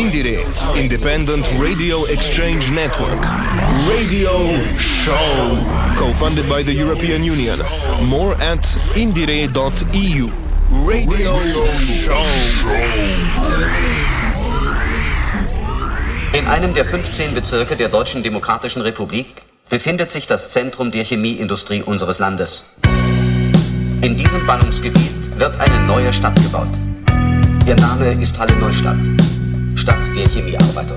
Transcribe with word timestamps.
Indire, 0.00 0.46
Independent 0.76 1.46
Radio 1.58 2.06
Exchange 2.06 2.72
Network. 2.72 3.20
Radio 3.86 4.32
Show. 4.78 5.58
Co-funded 5.94 6.48
by 6.48 6.62
the 6.62 6.72
European 6.72 7.22
Union. 7.22 7.58
More 8.08 8.34
at 8.40 8.64
indire.eu. 8.94 10.30
Radio 10.88 11.34
Show. 11.80 12.24
In 16.32 16.46
einem 16.46 16.72
der 16.72 16.86
15 16.86 17.34
Bezirke 17.34 17.76
der 17.76 17.90
Deutschen 17.90 18.22
Demokratischen 18.22 18.80
Republik 18.80 19.42
befindet 19.68 20.10
sich 20.10 20.26
das 20.26 20.50
Zentrum 20.50 20.90
der 20.92 21.04
Chemieindustrie 21.04 21.82
unseres 21.82 22.18
Landes. 22.18 22.74
In 24.00 24.16
diesem 24.16 24.46
Ballungsgebiet 24.46 25.38
wird 25.38 25.60
eine 25.60 25.86
neue 25.86 26.10
Stadt 26.14 26.36
gebaut. 26.42 26.72
Ihr 27.66 27.76
Name 27.76 28.12
ist 28.22 28.38
Halle 28.38 28.56
Neustadt, 28.56 28.96
Stadt 29.80 30.14
der 30.14 30.28
Chemiearbeiter. 30.28 30.94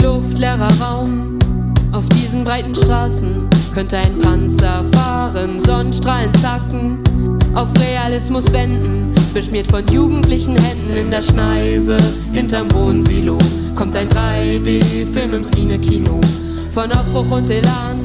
Luftleerer 0.00 0.68
Raum, 0.80 1.40
auf 1.90 2.08
diesen 2.10 2.44
breiten 2.44 2.76
Straßen 2.76 3.50
könnte 3.74 3.98
ein 3.98 4.16
Panzer 4.18 4.84
fahren, 4.92 5.58
Sonnenstrahlen 5.58 6.32
zacken, 6.34 6.98
auf 7.56 7.66
Realismus 7.80 8.52
wenden, 8.52 9.12
beschmiert 9.34 9.66
von 9.66 9.84
jugendlichen 9.88 10.54
Händen 10.54 10.96
in 10.96 11.10
der 11.10 11.22
Schneise, 11.22 11.96
hinterm 12.32 12.72
Wohnsilo, 12.72 13.36
kommt 13.74 13.96
ein 13.96 14.08
3D-Film 14.08 15.34
im 15.34 15.42
Cine-Kino, 15.42 16.20
von 16.74 16.92
Aufbruch 16.92 17.38
und 17.38 17.50
Elan, 17.50 17.96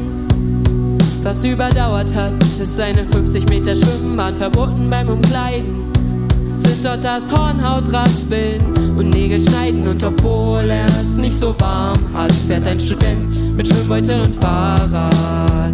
was 1.22 1.46
überdauert 1.46 2.12
hat, 2.16 2.34
ist 2.60 2.80
eine 2.80 3.06
50 3.06 3.48
Meter 3.50 3.76
Schwimmbahn 3.76 4.34
verboten 4.34 4.88
beim 4.90 5.10
Umkleiden. 5.10 5.91
Sind 6.62 6.86
dort 6.86 7.04
das 7.04 7.32
Hornhautraspeln 7.32 8.62
und 8.96 9.10
Nägel 9.10 9.42
schneiden 9.42 9.88
und 9.88 10.04
obwohl 10.04 10.70
er 10.70 10.86
es 10.86 11.18
nicht 11.18 11.38
so 11.38 11.56
warm 11.60 12.00
hat, 12.14 12.32
fährt 12.48 12.68
ein 12.68 12.80
Student 12.80 13.56
mit 13.58 13.68
Schwimmbeutel 13.68 14.22
und 14.22 14.36
Fahrrad. 14.36 15.74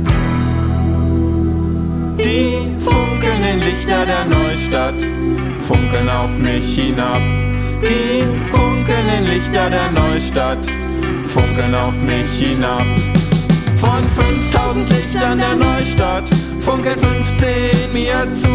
Die 2.17 2.57
funkelnden 2.83 3.59
Lichter 3.59 4.05
der 4.05 4.25
Neustadt 4.25 5.03
funkeln 5.57 6.09
auf 6.09 6.37
mich 6.37 6.75
hinab. 6.75 7.21
Die 7.81 8.23
funkelnden 8.51 9.25
Lichter 9.25 9.69
der 9.69 9.91
Neustadt 9.91 10.65
funkeln 11.23 11.75
auf 11.75 12.01
mich 12.01 12.29
hinab. 12.39 12.85
Von 13.75 14.03
5000 14.03 14.89
Lichtern 14.89 15.37
der 15.39 15.55
Neustadt 15.55 16.23
funkeln 16.61 16.97
15 16.97 17.93
mir 17.93 18.27
zu. 18.33 18.49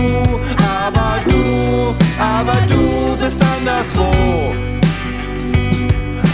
Aber 0.59 1.21
du, 1.25 1.95
aber 2.19 2.55
du 2.69 3.17
bist 3.23 3.39
anderswo. 3.57 4.07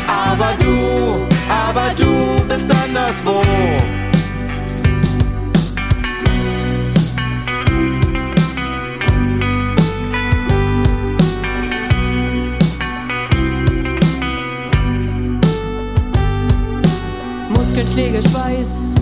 Aber 0.07 0.55
du, 0.59 1.27
aber 1.49 1.95
du 1.97 2.45
bist 2.47 2.67
anderswo. 2.71 3.43
Muskelschläge, 17.51 18.23
Schweiß. 18.29 18.93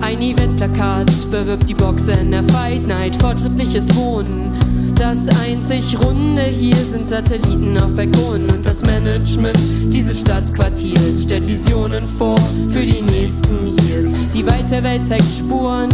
Ein 0.00 0.22
Eventplakat 0.22 1.30
bewirbt 1.30 1.68
die 1.68 1.74
Boxer 1.74 2.18
in 2.20 2.30
der 2.30 2.42
Fight 2.44 2.86
Night. 2.86 3.14
Fortschrittliches 3.16 3.94
Wohnen. 3.94 4.47
Das 4.98 5.28
einzig 5.28 5.96
Runde 6.04 6.42
hier 6.42 6.74
sind 6.74 7.08
Satelliten 7.08 7.78
auf 7.78 7.94
Balkonen 7.94 8.50
und 8.50 8.66
das 8.66 8.82
Management 8.82 9.56
dieses 9.92 10.20
Stadtquartiers 10.20 11.22
stellt 11.22 11.46
Visionen 11.46 12.02
vor 12.18 12.36
für 12.70 12.84
die 12.84 13.02
nächsten 13.02 13.68
Years. 13.68 14.08
Die 14.34 14.44
weite 14.44 14.82
Welt 14.82 15.04
zeigt 15.04 15.24
Spuren 15.38 15.90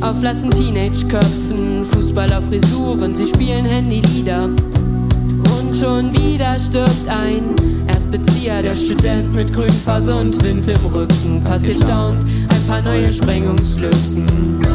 auf 0.00 0.18
blassen 0.20 0.50
Teenage-Köpfen, 0.50 1.84
Fußball 1.84 2.32
auf 2.32 2.44
Frisuren, 2.48 3.14
sie 3.14 3.28
spielen 3.28 3.64
Handylieder 3.64 4.44
und 4.46 5.76
schon 5.78 6.12
wieder 6.12 6.58
stirbt 6.58 7.08
ein 7.08 7.54
Erstbezieher, 7.86 8.62
der 8.62 8.74
Student 8.74 9.32
mit 9.34 9.52
Grünphase 9.52 10.14
und 10.16 10.42
Wind 10.42 10.66
im 10.66 10.86
Rücken. 10.86 11.42
Passiert 11.44 11.78
staunt 11.78 12.20
ein 12.20 12.66
paar 12.66 12.82
neue 12.82 13.12
Sprengungslücken. 13.12 14.67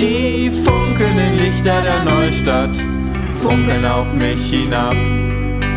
Die 0.00 0.50
funkelnden 0.64 1.36
Lichter 1.36 1.82
der 1.82 2.02
Neustadt 2.02 2.74
funkeln 3.42 3.84
auf 3.84 4.14
mich 4.14 4.48
hinab. 4.48 4.94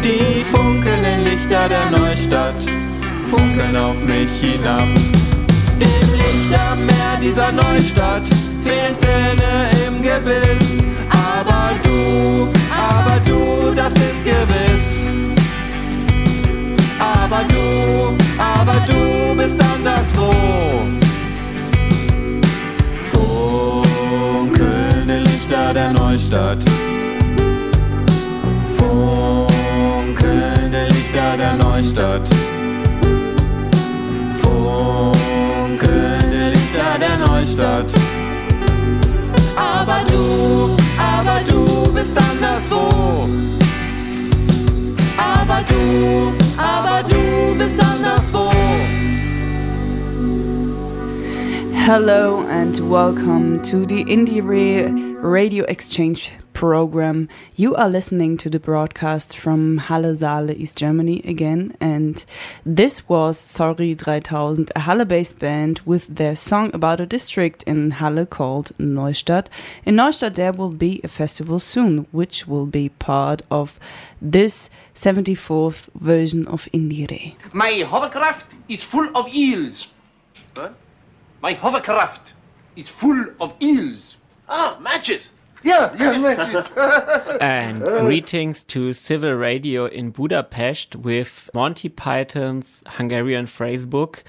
Die 0.02 0.46
funkelnden 0.50 1.26
Lichter 1.26 1.68
der 1.68 1.90
Neustadt 1.92 2.64
funkeln 3.30 3.76
auf 3.76 4.02
mich 4.06 4.32
hinab. 4.40 4.88
Dem 5.78 6.08
Lichtermeer 6.16 7.20
dieser 7.22 7.52
Neustadt 7.52 8.24
fehlen 8.64 8.96
Zähne 8.98 9.88
im 9.88 10.02
Gebiss. 10.02 10.86
Aber 11.10 11.72
du, 11.84 12.48
aber 12.74 13.20
du, 13.26 13.74
das 13.76 13.92
ist 13.92 14.24
gewiss. 14.24 15.34
Aber 16.98 17.44
du, 17.44 18.16
aber 18.42 18.86
du 18.88 19.23
Neustadt. 26.14 26.62
Funkelnde 28.78 30.86
Lichter 30.90 31.38
der 31.38 31.54
Neustadt. 31.56 32.30
Funkelnde 34.44 36.52
Lichter 36.52 37.00
der 37.00 37.18
Neustadt. 37.18 37.92
Aber 39.56 40.04
du, 40.08 40.78
aber 41.02 41.40
du 41.50 41.92
bist 41.92 42.16
anderswo. 42.16 43.28
Aber 45.18 45.64
du, 45.68 46.32
aber 46.62 47.02
du 47.10 47.56
bist 47.58 47.80
anderswo. 47.82 48.52
Hello 51.74 52.46
and 52.52 52.80
welcome 52.82 53.64
to 53.64 53.88
the 53.88 54.04
Indie 54.04 54.42
Radio 55.24 55.64
Exchange 55.70 56.34
program. 56.52 57.30
You 57.56 57.76
are 57.76 57.88
listening 57.88 58.36
to 58.40 58.50
the 58.50 58.60
broadcast 58.60 59.38
from 59.38 59.78
Halle 59.78 60.14
Saale, 60.14 60.54
East 60.54 60.78
Germany 60.78 61.22
again, 61.24 61.78
and 61.80 62.26
this 62.66 63.08
was 63.08 63.38
Sorry3000, 63.40 64.70
a 64.76 64.82
Halle 64.82 65.06
based 65.06 65.40
band 65.40 65.80
with 65.86 66.14
their 66.14 66.36
song 66.36 66.72
about 66.74 67.00
a 67.00 67.06
district 67.06 67.64
in 67.64 67.92
Halle 67.92 68.26
called 68.26 68.74
Neustadt. 68.78 69.48
In 69.86 69.96
Neustadt, 69.96 70.36
there 70.36 70.52
will 70.52 70.72
be 70.72 71.00
a 71.06 71.08
festival 71.08 71.58
soon, 71.58 72.06
which 72.12 72.46
will 72.46 72.66
be 72.66 72.90
part 72.90 73.44
of 73.50 73.80
this 74.22 74.70
74th 74.94 75.88
version 75.96 76.46
of 76.48 76.68
IndieRE. 76.74 77.36
My 77.54 77.72
hovercraft 77.88 78.48
is 78.68 78.84
full 78.84 79.10
of 79.16 79.34
eels. 79.34 79.88
What? 80.54 80.76
My 81.42 81.54
hovercraft 81.54 82.34
is 82.76 82.90
full 82.90 83.24
of 83.40 83.54
eels. 83.62 84.18
Ah, 84.50 84.78
matches. 84.80 85.30
Yeah, 85.64 85.96
yeah, 85.98 86.18
matches. 86.18 86.68
And 87.42 87.82
greetings 87.82 88.64
to 88.66 88.94
Civil 88.94 89.34
Radio 89.34 89.86
in 89.86 90.12
Budapest 90.12 90.96
with 90.98 91.50
Monty 91.54 91.88
Python's 91.90 92.84
Hungarian 92.88 93.46
phrase 93.46 93.86
book. 93.86 94.24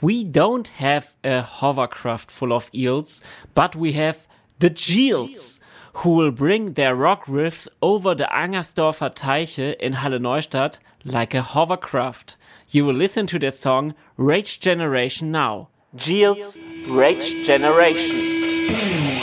We 0.00 0.24
don't 0.24 0.68
have 0.68 1.14
a 1.24 1.42
hovercraft 1.42 2.30
full 2.30 2.52
of 2.52 2.70
eels, 2.74 3.22
but 3.54 3.76
we 3.76 3.92
have 3.92 4.26
the 4.60 4.70
Jeals, 4.70 5.60
who 5.94 6.14
will 6.14 6.30
bring 6.30 6.72
their 6.74 6.94
rock 6.94 7.26
riffs 7.26 7.68
over 7.82 8.14
the 8.14 8.28
Angersdorfer 8.32 9.14
Teiche 9.14 9.74
in 9.76 9.94
Halle 9.94 10.18
Neustadt 10.18 10.78
like 11.04 11.34
a 11.34 11.42
hovercraft. 11.42 12.36
You 12.68 12.84
will 12.84 12.94
listen 12.94 13.26
to 13.28 13.38
their 13.38 13.50
song 13.50 13.94
Rage 14.16 14.60
Generation 14.60 15.30
now. 15.30 15.68
Jeals, 15.94 16.56
Rage 16.88 17.46
Generation. 17.46 19.16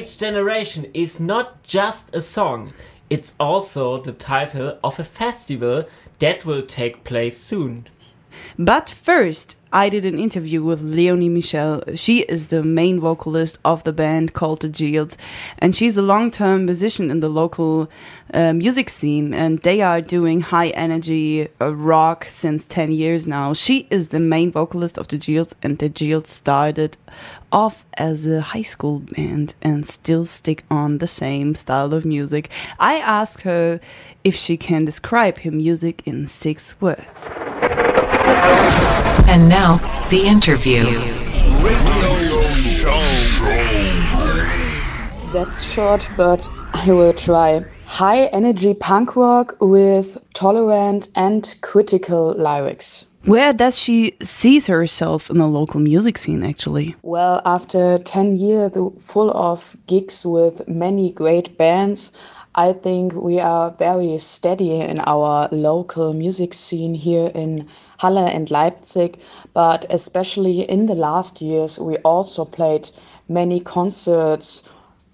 Rage 0.00 0.16
Generation 0.16 0.86
is 0.94 1.20
not 1.20 1.62
just 1.62 2.16
a 2.16 2.22
song, 2.22 2.72
it's 3.10 3.34
also 3.38 4.00
the 4.00 4.12
title 4.12 4.78
of 4.82 4.98
a 4.98 5.04
festival 5.04 5.84
that 6.20 6.46
will 6.46 6.62
take 6.62 7.04
place 7.04 7.36
soon. 7.36 7.86
But 8.58 8.88
first, 8.88 9.56
I 9.72 9.88
did 9.88 10.04
an 10.04 10.18
interview 10.18 10.64
with 10.64 10.82
Leonie 10.82 11.28
Michel. 11.28 11.82
She 11.94 12.22
is 12.22 12.48
the 12.48 12.64
main 12.64 12.98
vocalist 12.98 13.58
of 13.64 13.84
the 13.84 13.92
band 13.92 14.32
called 14.32 14.62
the 14.62 14.68
Jeals, 14.68 15.16
and 15.58 15.76
she's 15.76 15.96
a 15.96 16.02
long 16.02 16.32
term 16.32 16.64
musician 16.64 17.08
in 17.08 17.20
the 17.20 17.28
local 17.28 17.88
uh, 18.34 18.52
music 18.52 18.90
scene, 18.90 19.32
and 19.32 19.60
they 19.60 19.80
are 19.80 20.00
doing 20.00 20.40
high 20.40 20.70
energy 20.70 21.48
uh, 21.60 21.72
rock 21.72 22.24
since 22.24 22.64
10 22.64 22.90
years 22.90 23.28
now. 23.28 23.52
She 23.52 23.86
is 23.90 24.08
the 24.08 24.18
main 24.18 24.50
vocalist 24.50 24.98
of 24.98 25.06
the 25.06 25.18
Jeals, 25.18 25.54
and 25.62 25.78
the 25.78 25.88
Jeals 25.88 26.30
started 26.30 26.96
off 27.52 27.84
as 27.94 28.26
a 28.26 28.40
high 28.40 28.62
school 28.62 29.00
band 29.00 29.54
and 29.62 29.86
still 29.86 30.24
stick 30.24 30.64
on 30.68 30.98
the 30.98 31.06
same 31.06 31.54
style 31.54 31.94
of 31.94 32.04
music. 32.04 32.50
I 32.80 32.98
asked 32.98 33.42
her 33.42 33.80
if 34.24 34.34
she 34.34 34.56
can 34.56 34.84
describe 34.84 35.38
her 35.38 35.52
music 35.52 36.02
in 36.06 36.26
six 36.26 36.74
words. 36.80 37.30
And 39.28 39.48
now, 39.48 39.78
the 40.10 40.26
interview. 40.26 40.84
That's 45.32 45.62
short, 45.62 46.08
but 46.16 46.48
I 46.74 46.92
will 46.92 47.12
try. 47.12 47.64
High 47.86 48.26
energy 48.26 48.74
punk 48.74 49.16
rock 49.16 49.56
with 49.60 50.18
tolerant 50.34 51.08
and 51.14 51.54
critical 51.60 52.34
lyrics. 52.36 53.04
Where 53.24 53.52
does 53.52 53.78
she 53.78 54.16
see 54.22 54.60
herself 54.60 55.28
in 55.28 55.36
the 55.36 55.46
local 55.46 55.78
music 55.78 56.16
scene 56.16 56.42
actually? 56.42 56.96
Well, 57.02 57.42
after 57.44 57.98
10 57.98 58.38
years 58.38 58.72
full 58.98 59.30
of 59.30 59.76
gigs 59.86 60.24
with 60.24 60.66
many 60.66 61.12
great 61.12 61.58
bands, 61.58 62.12
I 62.54 62.72
think 62.72 63.14
we 63.14 63.38
are 63.38 63.70
very 63.70 64.18
steady 64.18 64.80
in 64.80 64.98
our 65.00 65.48
local 65.52 66.12
music 66.12 66.52
scene 66.52 66.94
here 66.94 67.26
in 67.26 67.68
Halle 67.98 68.26
and 68.26 68.50
Leipzig, 68.50 69.20
but 69.54 69.86
especially 69.88 70.62
in 70.62 70.86
the 70.86 70.96
last 70.96 71.40
years, 71.40 71.78
we 71.78 71.96
also 71.98 72.44
played 72.44 72.90
many 73.28 73.60
concerts 73.60 74.64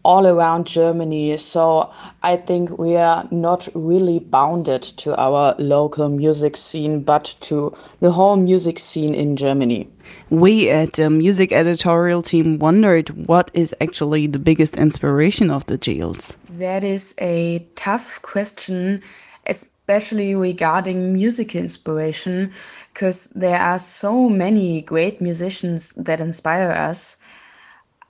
all 0.06 0.24
around 0.24 0.68
Germany. 0.68 1.36
So 1.36 1.90
I 2.22 2.36
think 2.36 2.78
we 2.78 2.94
are 2.96 3.26
not 3.32 3.68
really 3.74 4.20
bounded 4.20 4.82
to 5.02 5.16
our 5.20 5.56
local 5.58 6.08
music 6.08 6.56
scene, 6.56 7.02
but 7.02 7.34
to 7.40 7.76
the 7.98 8.12
whole 8.12 8.36
music 8.36 8.78
scene 8.78 9.14
in 9.14 9.36
Germany. 9.36 9.90
We 10.30 10.70
at 10.70 10.92
the 10.92 11.10
music 11.10 11.50
editorial 11.50 12.22
team 12.22 12.60
wondered 12.60 13.08
what 13.26 13.50
is 13.52 13.74
actually 13.80 14.28
the 14.28 14.38
biggest 14.38 14.76
inspiration 14.76 15.50
of 15.50 15.66
the 15.66 15.76
Jeals. 15.76 16.36
That 16.50 16.84
is 16.84 17.12
a 17.20 17.66
tough 17.74 18.22
question, 18.22 19.02
especially 19.44 20.36
regarding 20.36 21.12
music 21.14 21.56
inspiration, 21.56 22.52
because 22.94 23.26
there 23.34 23.58
are 23.58 23.80
so 23.80 24.28
many 24.28 24.82
great 24.82 25.20
musicians 25.20 25.92
that 25.96 26.20
inspire 26.20 26.70
us. 26.70 27.16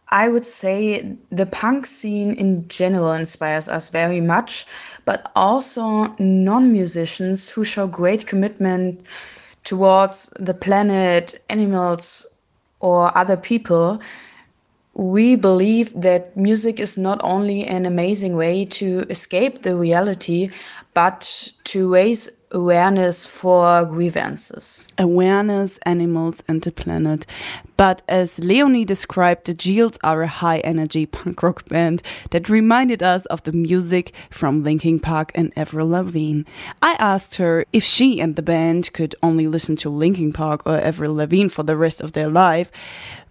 I 0.08 0.28
would 0.28 0.46
say 0.46 1.16
the 1.30 1.46
punk 1.46 1.86
scene 1.86 2.34
in 2.34 2.68
general 2.68 3.12
inspires 3.12 3.68
us 3.68 3.88
very 3.88 4.20
much, 4.20 4.66
but 5.04 5.30
also 5.34 6.14
non 6.18 6.72
musicians 6.72 7.48
who 7.48 7.64
show 7.64 7.88
great 7.88 8.26
commitment 8.26 9.02
towards 9.64 10.30
the 10.38 10.54
planet, 10.54 11.42
animals, 11.50 12.24
or 12.78 13.16
other 13.18 13.36
people. 13.36 14.00
We 14.94 15.34
believe 15.34 15.92
that 16.00 16.36
music 16.36 16.78
is 16.78 16.96
not 16.96 17.20
only 17.24 17.64
an 17.64 17.84
amazing 17.84 18.36
way 18.36 18.66
to 18.80 19.04
escape 19.10 19.62
the 19.62 19.74
reality, 19.74 20.50
but 20.94 21.52
to 21.64 21.92
raise 21.92 22.30
awareness 22.50 23.26
for 23.26 23.84
grievances. 23.84 24.86
Awareness, 24.98 25.78
animals, 25.82 26.42
and 26.48 26.62
the 26.62 26.72
planet. 26.72 27.26
But 27.76 28.02
as 28.08 28.38
Leonie 28.38 28.84
described, 28.84 29.46
the 29.46 29.54
Jeals 29.54 29.98
are 30.02 30.22
a 30.22 30.28
high 30.28 30.58
energy 30.58 31.06
punk 31.06 31.42
rock 31.42 31.68
band 31.68 32.02
that 32.30 32.48
reminded 32.48 33.02
us 33.02 33.26
of 33.26 33.42
the 33.44 33.52
music 33.52 34.12
from 34.30 34.62
Linkin 34.62 35.00
Park 35.00 35.32
and 35.34 35.52
Avril 35.56 35.88
Lavigne. 35.88 36.42
I 36.80 36.96
asked 36.98 37.36
her 37.36 37.64
if 37.72 37.84
she 37.84 38.20
and 38.20 38.36
the 38.36 38.42
band 38.42 38.92
could 38.92 39.14
only 39.22 39.46
listen 39.46 39.76
to 39.76 39.90
Linkin 39.90 40.32
Park 40.32 40.62
or 40.66 40.78
Avril 40.78 41.14
Lavigne 41.14 41.48
for 41.48 41.62
the 41.62 41.76
rest 41.76 42.00
of 42.00 42.12
their 42.12 42.28
life 42.28 42.70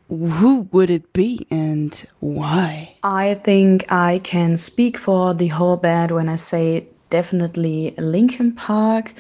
who 0.07 0.67
would 0.71 0.89
it 0.89 1.13
be 1.13 1.47
and 1.49 2.05
why? 2.19 2.95
I 3.01 3.35
think 3.35 3.91
I 3.91 4.19
can 4.19 4.57
speak 4.57 4.97
for 4.97 5.33
the 5.33 5.47
whole 5.47 5.77
band 5.77 6.11
when 6.11 6.29
I 6.29 6.35
say 6.35 6.87
definitely 7.09 7.93
Linkin 7.97 8.53
Park. 8.53 9.13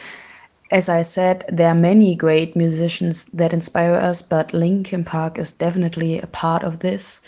As 0.71 0.89
I 0.89 1.03
said, 1.03 1.45
there 1.47 1.69
are 1.69 1.75
many 1.75 2.15
great 2.15 2.55
musicians 2.55 3.25
that 3.33 3.53
inspire 3.53 3.95
us, 3.95 4.21
but 4.21 4.53
Linkin 4.53 5.03
Park 5.03 5.37
is 5.37 5.51
definitely 5.51 6.19
a 6.19 6.27
part 6.27 6.63
of 6.63 6.79
this. 6.79 7.21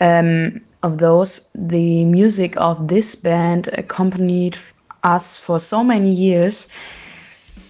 Um, 0.00 0.60
of 0.82 0.98
those, 0.98 1.48
the 1.54 2.04
music 2.04 2.56
of 2.58 2.88
this 2.88 3.14
band 3.14 3.68
accompanied 3.72 4.58
us 5.02 5.38
for 5.38 5.58
so 5.58 5.82
many 5.82 6.12
years, 6.12 6.68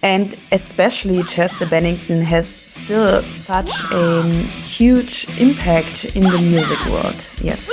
and 0.01 0.35
especially 0.51 1.23
Chester 1.23 1.65
Bennington 1.65 2.21
has 2.21 2.47
still 2.47 3.23
such 3.23 3.71
a 3.91 4.21
huge 4.21 5.27
impact 5.39 6.05
in 6.15 6.23
the 6.23 6.37
music 6.37 6.85
world. 6.87 7.15
Yes. 7.41 7.71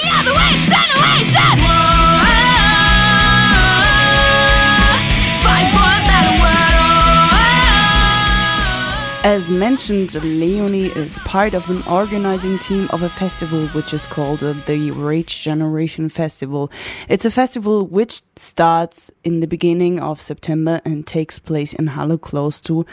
As 9.25 9.49
mentioned, 9.49 10.15
Leonie 10.15 10.87
is 10.87 11.21
part 11.21 11.55
of 11.55 11.71
an 11.71 11.85
organizing 11.85 12.59
team 12.59 12.89
of 12.91 13.03
a 13.03 13.09
festival 13.09 13.69
which 13.69 13.95
is 13.95 14.05
called 14.09 14.43
uh, 14.43 14.53
the 14.67 14.91
Rage 14.91 15.43
Generation 15.43 16.09
Festival. 16.09 16.73
It's 17.09 17.25
a 17.25 17.31
festival 17.31 17.87
which 17.87 18.23
starts 18.35 19.13
in 19.23 19.39
the 19.39 19.47
beginning 19.47 20.01
of 20.01 20.21
September 20.21 20.81
and 20.85 21.07
takes 21.07 21.39
place 21.39 21.73
in 21.73 21.87
Halle 21.87 22.19
close 22.19 22.61
to 22.63 22.85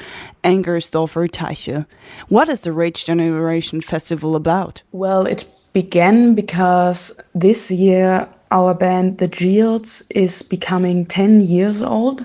Angersdorfer 0.43 1.31
Teiche. 1.31 1.88
What 2.27 2.48
is 2.48 2.62
the 2.62 2.74
Rage 2.74 3.05
Generation 3.05 3.81
Festival 3.81 4.36
about? 4.36 4.83
Well, 4.91 5.25
it 5.25 5.45
began 5.74 6.36
because 6.36 7.19
this 7.33 7.71
year 7.71 8.29
our 8.51 8.75
band, 8.75 9.17
the 9.17 9.27
Jeals, 9.27 10.03
is 10.12 10.43
becoming 10.43 11.07
10 11.07 11.39
years 11.39 11.81
old 11.81 12.24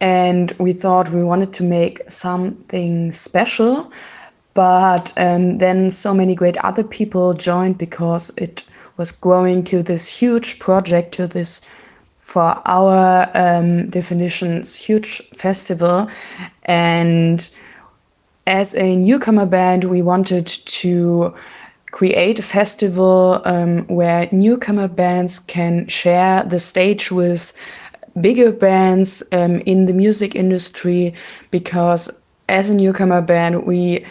and 0.00 0.50
we 0.58 0.72
thought 0.72 1.10
we 1.10 1.22
wanted 1.22 1.52
to 1.54 1.62
make 1.62 2.10
something 2.10 3.12
special 3.12 3.92
but 4.54 5.12
um, 5.16 5.58
then 5.58 5.90
so 5.90 6.14
many 6.14 6.36
great 6.36 6.56
other 6.56 6.84
people 6.84 7.34
joined 7.34 7.76
because 7.76 8.30
it 8.36 8.64
was 8.96 9.10
growing 9.10 9.64
to 9.64 9.82
this 9.82 10.06
huge 10.06 10.60
project 10.60 11.14
to 11.14 11.26
this 11.26 11.60
for 12.18 12.62
our 12.64 13.28
um, 13.34 13.90
definitions 13.90 14.74
huge 14.74 15.28
festival. 15.36 16.08
And 16.64 17.48
as 18.46 18.74
a 18.74 18.96
newcomer 18.96 19.46
band 19.46 19.84
we 19.84 20.02
wanted 20.02 20.46
to 20.46 21.34
create 21.90 22.38
a 22.38 22.42
festival 22.42 23.40
um, 23.44 23.86
where 23.86 24.28
newcomer 24.30 24.88
bands 24.88 25.38
can 25.38 25.88
share 25.88 26.44
the 26.44 26.60
stage 26.60 27.10
with 27.10 27.52
bigger 28.20 28.52
bands 28.52 29.22
um, 29.32 29.60
in 29.60 29.86
the 29.86 29.92
music 29.92 30.34
industry 30.34 31.14
because 31.50 32.08
as 32.48 32.70
a 32.70 32.74
newcomer 32.74 33.20
band 33.22 33.64
we 33.64 34.04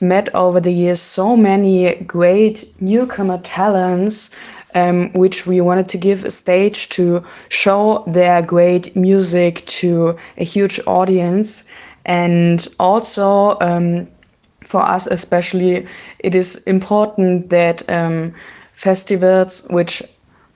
met 0.00 0.34
over 0.34 0.60
the 0.60 0.72
years 0.72 1.00
so 1.00 1.36
many 1.36 1.94
great 1.94 2.64
newcomer 2.80 3.38
talents 3.38 4.30
um, 4.76 5.10
which 5.14 5.46
we 5.46 5.60
wanted 5.60 5.88
to 5.88 5.98
give 5.98 6.24
a 6.24 6.30
stage 6.30 6.90
to 6.90 7.24
show 7.48 8.04
their 8.06 8.42
great 8.42 8.94
music 8.94 9.64
to 9.66 10.18
a 10.36 10.44
huge 10.44 10.78
audience. 10.86 11.64
And 12.04 12.66
also 12.78 13.58
um, 13.58 14.08
for 14.62 14.82
us 14.82 15.06
especially 15.06 15.86
it 16.18 16.34
is 16.34 16.56
important 16.56 17.50
that 17.50 17.88
um, 17.88 18.34
festivals 18.74 19.64
which 19.70 20.02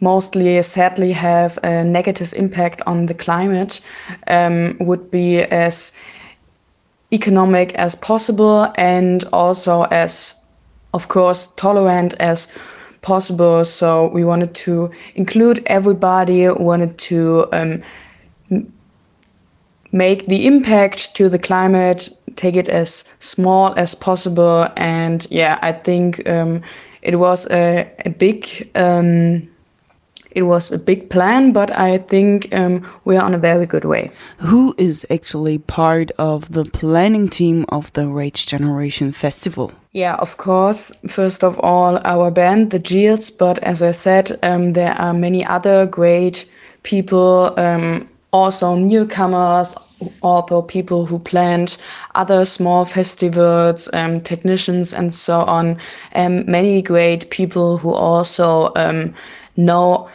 mostly 0.00 0.62
sadly 0.62 1.12
have 1.12 1.58
a 1.62 1.84
negative 1.84 2.32
impact 2.34 2.82
on 2.86 3.06
the 3.06 3.14
climate 3.14 3.80
um, 4.26 4.76
would 4.80 5.10
be 5.10 5.40
as 5.40 5.92
economic 7.12 7.74
as 7.74 7.94
possible 7.94 8.72
and 8.76 9.24
also 9.32 9.82
as 9.82 10.34
of 10.94 11.08
course 11.08 11.48
tolerant 11.48 12.14
as 12.14 12.52
possible. 13.02 13.64
So 13.64 14.08
we 14.08 14.24
wanted 14.24 14.54
to 14.66 14.90
include 15.14 15.62
everybody 15.66 16.48
wanted 16.48 16.98
to 16.98 17.48
um, 17.52 17.82
make 19.92 20.26
the 20.26 20.46
impact 20.46 21.16
to 21.16 21.28
the 21.28 21.38
climate 21.38 22.08
take 22.36 22.56
it 22.56 22.68
as 22.68 23.04
small 23.18 23.74
as 23.74 23.94
possible. 23.94 24.66
And 24.76 25.26
yeah 25.30 25.58
i 25.60 25.72
think 25.72 26.28
um, 26.28 26.62
it 27.02 27.16
was 27.16 27.50
a, 27.50 27.90
a 28.04 28.10
big 28.10 28.70
um, 28.74 29.49
it 30.32 30.42
was 30.42 30.72
a 30.72 30.78
big 30.78 31.10
plan, 31.10 31.52
but 31.52 31.70
I 31.70 31.98
think 31.98 32.54
um, 32.54 32.86
we 33.04 33.16
are 33.16 33.24
on 33.24 33.34
a 33.34 33.38
very 33.38 33.66
good 33.66 33.84
way. 33.84 34.10
Who 34.38 34.74
is 34.78 35.06
actually 35.10 35.58
part 35.58 36.10
of 36.18 36.52
the 36.52 36.64
planning 36.64 37.28
team 37.28 37.64
of 37.68 37.92
the 37.92 38.06
Rage 38.06 38.46
Generation 38.46 39.12
Festival? 39.12 39.72
Yeah, 39.92 40.14
of 40.14 40.36
course. 40.36 40.92
First 41.08 41.42
of 41.42 41.58
all, 41.58 41.98
our 42.04 42.30
band, 42.30 42.70
the 42.70 42.78
Jeals, 42.78 43.30
but 43.30 43.58
as 43.58 43.82
I 43.82 43.90
said, 43.90 44.38
um, 44.42 44.72
there 44.72 44.92
are 44.92 45.12
many 45.12 45.44
other 45.44 45.86
great 45.86 46.48
people, 46.82 47.54
um, 47.58 48.08
also 48.32 48.76
newcomers, 48.76 49.74
also 50.22 50.62
people 50.62 51.06
who 51.06 51.18
planned 51.18 51.76
other 52.14 52.44
small 52.44 52.84
festivals, 52.84 53.88
um, 53.92 54.20
technicians, 54.20 54.94
and 54.94 55.12
so 55.12 55.40
on. 55.40 55.78
And 56.12 56.46
many 56.46 56.82
great 56.82 57.30
people 57.30 57.76
who 57.76 57.92
also 57.92 58.72
um, 58.76 59.14
know 59.56 60.08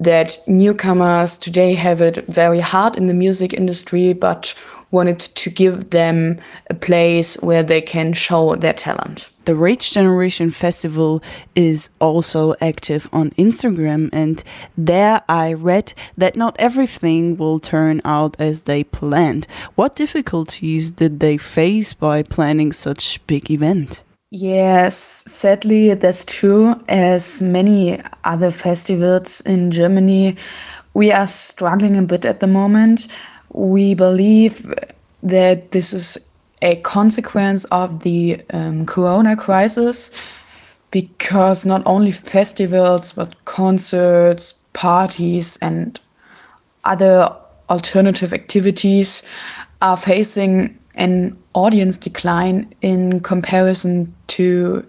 that 0.00 0.38
newcomers 0.46 1.38
today 1.38 1.74
have 1.74 2.00
it 2.00 2.26
very 2.26 2.60
hard 2.60 2.96
in 2.96 3.06
the 3.06 3.14
music 3.14 3.52
industry, 3.52 4.12
but 4.12 4.54
wanted 4.90 5.18
to 5.18 5.50
give 5.50 5.90
them 5.90 6.40
a 6.70 6.74
place 6.74 7.36
where 7.42 7.62
they 7.62 7.80
can 7.80 8.12
show 8.12 8.54
their 8.54 8.72
talent. 8.72 9.28
The 9.44 9.54
Rage 9.54 9.92
Generation 9.92 10.50
Festival 10.50 11.22
is 11.54 11.90
also 12.00 12.54
active 12.60 13.08
on 13.12 13.30
Instagram, 13.32 14.08
and 14.12 14.42
there 14.76 15.22
I 15.28 15.52
read 15.52 15.94
that 16.16 16.36
not 16.36 16.56
everything 16.58 17.36
will 17.36 17.58
turn 17.58 18.00
out 18.04 18.36
as 18.38 18.62
they 18.62 18.84
planned. 18.84 19.46
What 19.74 19.96
difficulties 19.96 20.90
did 20.90 21.20
they 21.20 21.38
face 21.38 21.92
by 21.92 22.22
planning 22.22 22.72
such 22.72 23.26
big 23.26 23.50
event? 23.50 24.02
Yes, 24.30 24.96
sadly, 25.26 25.94
that's 25.94 26.24
true. 26.24 26.74
As 26.88 27.40
many 27.40 28.00
other 28.24 28.50
festivals 28.50 29.40
in 29.40 29.70
Germany, 29.70 30.36
we 30.92 31.12
are 31.12 31.26
struggling 31.26 31.96
a 31.96 32.02
bit 32.02 32.24
at 32.24 32.40
the 32.40 32.46
moment. 32.46 33.06
We 33.52 33.94
believe 33.94 34.72
that 35.22 35.70
this 35.70 35.94
is 35.94 36.18
a 36.60 36.76
consequence 36.76 37.64
of 37.66 38.02
the 38.02 38.42
um, 38.50 38.84
corona 38.84 39.36
crisis 39.36 40.10
because 40.90 41.64
not 41.64 41.82
only 41.86 42.10
festivals, 42.10 43.12
but 43.12 43.44
concerts, 43.44 44.54
parties, 44.74 45.58
and 45.62 45.98
other 46.84 47.34
alternative 47.68 48.32
activities 48.32 49.22
are 49.82 49.96
facing 49.96 50.78
an 50.98 51.38
audience 51.54 51.96
decline 51.96 52.74
in 52.82 53.20
comparison 53.20 54.14
to 54.26 54.86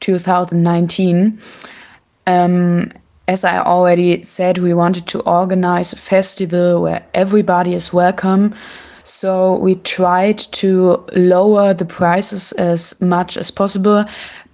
2019. 0.00 1.40
Um, 2.26 2.92
as 3.26 3.44
I 3.44 3.58
already 3.58 4.22
said, 4.22 4.58
we 4.58 4.72
wanted 4.72 5.08
to 5.08 5.20
organize 5.20 5.92
a 5.92 5.96
festival 5.96 6.80
where 6.80 7.04
everybody 7.12 7.74
is 7.74 7.92
welcome. 7.92 8.54
So 9.04 9.56
we 9.56 9.74
tried 9.74 10.38
to 10.38 11.04
lower 11.14 11.74
the 11.74 11.84
prices 11.84 12.52
as 12.52 13.00
much 13.00 13.36
as 13.36 13.50
possible, 13.50 14.04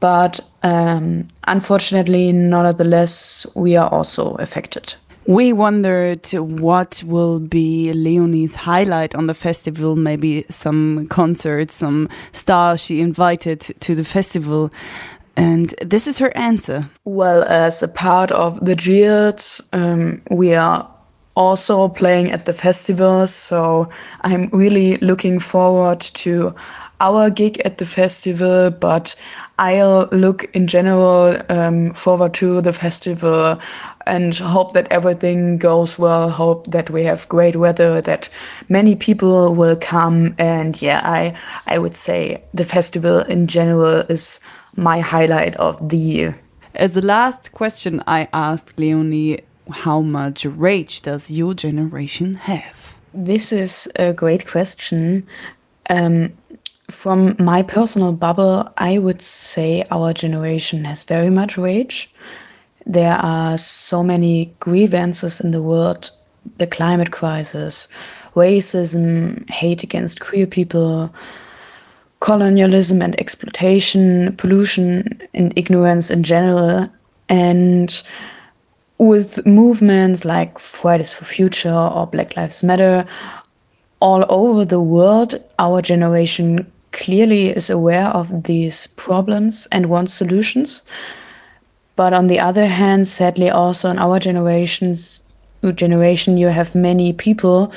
but 0.01 0.41
um, 0.63 1.29
unfortunately, 1.47 2.33
nonetheless, 2.33 3.47
we 3.55 3.77
are 3.77 3.89
also 3.93 4.35
affected. 4.35 4.95
We 5.27 5.55
wondered 5.55 6.27
what 6.33 7.03
will 7.05 7.39
be 7.39 7.93
Leonie's 7.95 8.55
highlight 8.55 9.15
on 9.15 9.27
the 9.27 9.35
festival, 9.35 9.97
maybe 9.97 10.45
some 10.51 11.09
concerts, 11.09 11.77
some 11.77 12.11
stars 12.33 12.85
she 12.85 13.01
invited 13.01 13.61
to 13.81 13.95
the 13.95 14.05
festival. 14.05 14.71
And 15.37 15.71
this 15.81 16.07
is 16.07 16.19
her 16.19 16.37
answer. 16.37 16.91
Well, 17.05 17.43
as 17.43 17.83
a 17.83 17.89
part 17.89 18.31
of 18.33 18.65
the 18.65 18.77
Jeals, 18.77 19.63
um, 19.73 20.23
we 20.31 20.55
are 20.55 20.91
also 21.35 21.89
playing 21.89 22.31
at 22.31 22.45
the 22.45 22.53
festival. 22.53 23.27
So 23.27 23.89
I'm 24.21 24.51
really 24.51 24.99
looking 24.99 25.41
forward 25.41 26.01
to 26.01 26.55
our 27.01 27.31
gig 27.31 27.61
at 27.65 27.79
the 27.79 27.87
festival, 27.87 28.71
but 28.71 29.15
I'll 29.59 30.09
look 30.11 30.45
in 30.55 30.67
general 30.67 31.41
um, 31.49 31.93
forward 31.95 32.35
to 32.35 32.61
the 32.61 32.73
festival 32.73 33.61
and 34.07 34.37
hope 34.37 34.75
that 34.75 34.93
everything 34.93 35.59
goes 35.59 35.99
well. 35.99 36.29
Hope 36.31 36.67
that 36.69 36.91
we 36.91 37.05
have 37.05 37.29
great 37.29 37.57
weather, 37.57 38.01
that 38.01 38.29
many 38.69 38.97
people 38.97 39.55
will 39.55 39.77
come, 39.77 40.35
and 40.39 40.81
yeah, 40.81 41.01
I 41.03 41.37
I 41.67 41.79
would 41.79 41.95
say 41.95 42.43
the 42.53 42.65
festival 42.65 43.21
in 43.21 43.47
general 43.47 44.05
is 44.09 44.41
my 44.77 45.01
highlight 45.01 45.57
of 45.57 45.89
the 45.89 45.97
year. 45.97 46.39
As 46.75 46.93
the 46.93 47.03
last 47.03 47.53
question, 47.53 48.03
I 48.07 48.29
asked 48.33 48.79
Leonie, 48.79 49.43
how 49.71 50.01
much 50.01 50.45
rage 50.45 51.03
does 51.03 51.31
your 51.31 51.55
generation 51.55 52.35
have? 52.35 52.95
This 53.13 53.53
is 53.53 53.89
a 53.95 54.13
great 54.13 54.47
question. 54.47 55.29
Um, 55.89 56.33
from 56.91 57.37
my 57.39 57.63
personal 57.63 58.13
bubble, 58.13 58.73
I 58.77 58.99
would 58.99 59.23
say 59.23 59.85
our 59.91 60.13
generation 60.13 60.85
has 60.85 61.05
very 61.05 61.31
much 61.31 61.57
rage. 61.57 62.13
There 62.87 63.15
are 63.15 63.57
so 63.57 64.03
many 64.03 64.55
grievances 64.61 65.41
in 65.41 65.51
the 65.51 65.63
world 65.63 66.11
the 66.59 66.67
climate 66.67 67.11
crisis, 67.11 67.89
racism, 68.35 69.49
hate 69.49 69.83
against 69.83 70.21
queer 70.21 70.47
people, 70.47 71.15
colonialism 72.21 73.03
and 73.03 73.19
exploitation, 73.19 74.37
pollution 74.37 75.23
and 75.33 75.55
ignorance 75.57 76.11
in 76.11 76.23
general. 76.23 76.91
And 77.29 78.03
with 78.99 79.47
movements 79.47 80.25
like 80.25 80.59
Fridays 80.59 81.13
for 81.13 81.25
Future 81.25 81.75
or 81.75 82.07
Black 82.07 82.37
Lives 82.37 82.63
Matter 82.63 83.07
all 84.05 84.27
over 84.29 84.67
the 84.67 84.79
world, 84.79 85.35
our 85.59 85.81
generation 85.81 86.71
clearly 86.93 87.49
is 87.49 87.71
aware 87.71 88.05
of 88.07 88.43
these 88.43 88.87
problems 88.87 89.67
and 89.73 89.87
wants 89.87 90.13
solutions. 90.13 90.83
But 91.97 92.13
on 92.13 92.27
the 92.27 92.41
other 92.41 92.67
hand, 92.67 93.09
sadly, 93.09 93.49
also 93.49 93.89
in 93.89 93.99
our 93.99 94.19
generations, 94.19 95.23
generation, 95.75 96.37
you 96.37 96.49
have 96.49 96.75
many 96.75 97.15
people 97.15 97.73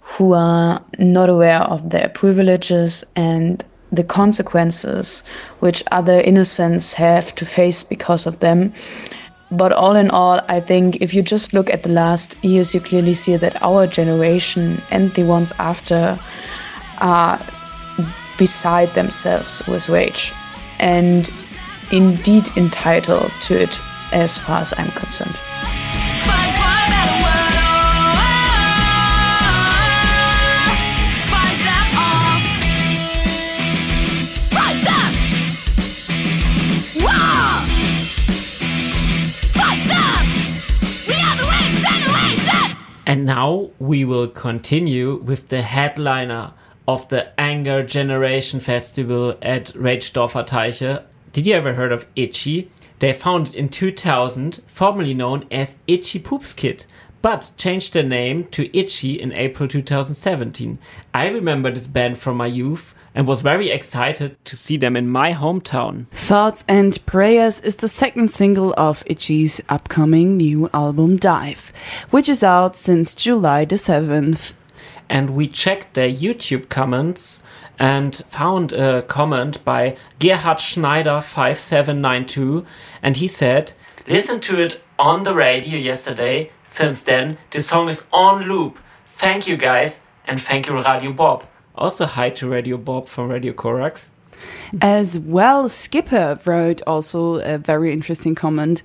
who 0.00 0.34
are 0.34 0.80
not 0.96 1.28
aware 1.28 1.62
of 1.62 1.90
their 1.90 2.08
privileges 2.08 3.02
and 3.16 3.64
the 3.90 4.04
consequences 4.04 5.24
which 5.58 5.82
other 5.90 6.20
innocents 6.20 6.94
have 6.94 7.34
to 7.34 7.44
face 7.44 7.82
because 7.82 8.26
of 8.26 8.38
them. 8.38 8.74
But 9.50 9.72
all 9.72 9.94
in 9.96 10.10
all, 10.10 10.40
I 10.48 10.60
think 10.60 11.02
if 11.02 11.14
you 11.14 11.22
just 11.22 11.52
look 11.52 11.70
at 11.70 11.82
the 11.82 11.90
last 11.90 12.36
years, 12.42 12.74
you 12.74 12.80
clearly 12.80 13.14
see 13.14 13.36
that 13.36 13.62
our 13.62 13.86
generation 13.86 14.82
and 14.90 15.12
the 15.14 15.22
ones 15.22 15.52
after 15.58 16.18
are 16.98 17.40
beside 18.38 18.92
themselves 18.94 19.62
with 19.66 19.88
rage 19.88 20.32
and 20.78 21.30
indeed 21.92 22.48
entitled 22.56 23.30
to 23.42 23.60
it 23.60 23.80
as 24.12 24.38
far 24.38 24.60
as 24.60 24.74
I'm 24.76 24.90
concerned. 24.90 25.38
And 43.06 43.26
now 43.26 43.70
we 43.78 44.04
will 44.04 44.28
continue 44.28 45.16
with 45.16 45.48
the 45.48 45.62
headliner 45.62 46.52
of 46.88 47.08
the 47.08 47.38
Anger 47.38 47.82
Generation 47.82 48.60
Festival 48.60 49.36
at 49.42 49.66
Ragedorfer 49.74 50.46
Teiche. 50.46 51.02
Did 51.32 51.46
you 51.46 51.54
ever 51.54 51.74
heard 51.74 51.92
of 51.92 52.06
Itchy? 52.16 52.70
They 53.00 53.12
founded 53.12 53.54
in 53.54 53.68
2000, 53.68 54.62
formerly 54.66 55.12
known 55.12 55.46
as 55.50 55.76
Itchy 55.86 56.18
Poopzkid, 56.18 56.86
but 57.20 57.52
changed 57.58 57.92
their 57.92 58.02
name 58.02 58.44
to 58.52 58.74
Itchy 58.76 59.20
in 59.20 59.32
April 59.32 59.68
2017. 59.68 60.78
I 61.12 61.28
remember 61.28 61.70
this 61.70 61.86
band 61.86 62.18
from 62.18 62.38
my 62.38 62.46
youth 62.46 62.94
and 63.14 63.26
was 63.26 63.40
very 63.40 63.70
excited 63.70 64.36
to 64.44 64.56
see 64.56 64.76
them 64.76 64.96
in 64.96 65.08
my 65.08 65.32
hometown. 65.32 66.06
Thoughts 66.08 66.64
and 66.66 67.04
Prayers 67.06 67.60
is 67.60 67.76
the 67.76 67.88
second 67.88 68.30
single 68.30 68.74
of 68.76 69.02
Itchy's 69.06 69.60
upcoming 69.68 70.36
new 70.36 70.68
album 70.74 71.16
Dive, 71.16 71.72
which 72.10 72.28
is 72.28 72.42
out 72.42 72.76
since 72.76 73.14
July 73.14 73.64
the 73.64 73.76
7th 73.76 74.52
and 75.08 75.30
we 75.30 75.46
checked 75.46 75.94
their 75.94 76.10
YouTube 76.10 76.68
comments 76.68 77.40
and 77.78 78.16
found 78.26 78.72
a 78.72 79.02
comment 79.02 79.64
by 79.64 79.96
Gerhard 80.18 80.60
Schneider 80.60 81.20
5792 81.20 82.64
and 83.02 83.16
he 83.16 83.28
said, 83.28 83.72
"Listen 84.06 84.40
to 84.40 84.60
it 84.60 84.82
on 84.98 85.24
the 85.24 85.34
radio 85.34 85.76
yesterday. 85.76 86.50
Since 86.68 87.04
then, 87.04 87.38
the 87.50 87.62
song 87.62 87.88
is 87.88 88.04
on 88.12 88.48
loop. 88.48 88.78
Thank 89.16 89.46
you 89.46 89.56
guys 89.56 90.00
and 90.26 90.42
thank 90.42 90.66
you 90.66 90.74
Radio 90.82 91.12
Bob." 91.12 91.44
Also 91.76 92.06
hi 92.06 92.30
to 92.30 92.48
Radio 92.48 92.76
Bob 92.76 93.08
from 93.08 93.28
Radio 93.28 93.52
Corax. 93.52 94.08
As 94.80 95.18
well, 95.18 95.68
Skipper 95.68 96.38
wrote 96.44 96.82
also 96.86 97.36
a 97.40 97.58
very 97.58 97.92
interesting 97.92 98.34
comment. 98.34 98.82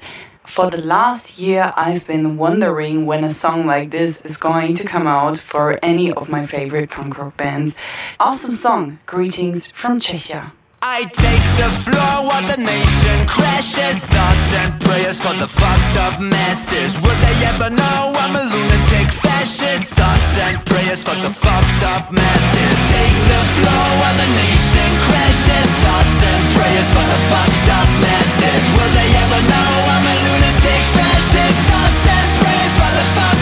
For 0.48 0.72
the 0.72 0.78
last 0.78 1.38
year, 1.38 1.72
I've 1.76 2.08
been 2.08 2.38
wondering 2.38 3.06
when 3.06 3.24
a 3.24 3.32
song 3.32 3.68
like 3.68 3.92
this 3.92 4.22
is 4.22 4.38
going 4.38 4.74
to 4.76 4.88
come 4.88 5.06
out 5.06 5.40
for 5.40 5.78
any 5.84 6.12
of 6.12 6.30
my 6.30 6.48
favorite 6.48 6.90
punk 6.90 7.20
rock 7.20 7.38
bands. 7.38 7.78
Awesome 8.20 8.56
song, 8.56 8.98
greetings 9.06 9.70
from 9.70 10.00
Czechia. 10.00 10.52
I 10.82 11.04
take 11.04 11.46
the 11.60 11.70
floor 11.84 12.26
while 12.26 12.42
the 12.50 12.58
nation 12.58 13.28
crashes 13.28 14.00
Thoughts 14.06 14.54
and 14.56 14.82
prayers 14.82 15.20
for 15.20 15.36
the 15.36 15.48
fucked 15.48 15.98
up 16.00 16.22
masses 16.22 16.96
Will 17.02 17.20
they 17.20 17.36
ever 17.52 17.70
know 17.70 18.14
I'm 18.16 18.36
a 18.38 18.44
lunatic 18.48 19.29
fascist? 19.40 19.88
Thoughts 19.96 20.36
and 20.44 20.58
prayers 20.68 21.02
for 21.04 21.16
the 21.24 21.32
fucked 21.32 21.84
up 21.96 22.12
masses 22.12 22.78
Take 22.92 23.18
the 23.32 23.42
floor 23.56 23.88
while 24.00 24.18
the 24.20 24.30
nation 24.36 24.90
crashes 25.08 25.70
Thoughts 25.84 26.20
and 26.28 26.44
prayers 26.56 26.90
for 26.92 27.06
the 27.08 27.20
fucked 27.32 27.70
up 27.72 27.90
masses 28.04 28.64
Will 28.76 28.92
they 29.00 29.10
ever 29.16 29.42
know 29.48 29.72
I'm 29.96 30.06
a 30.12 30.16
lunatic 30.28 30.84
fascist? 30.96 31.60
Thoughts 31.72 32.04
and 32.16 32.30
prayers 32.44 32.74
for 32.80 32.92
the 33.00 33.06
fucked 33.16 33.39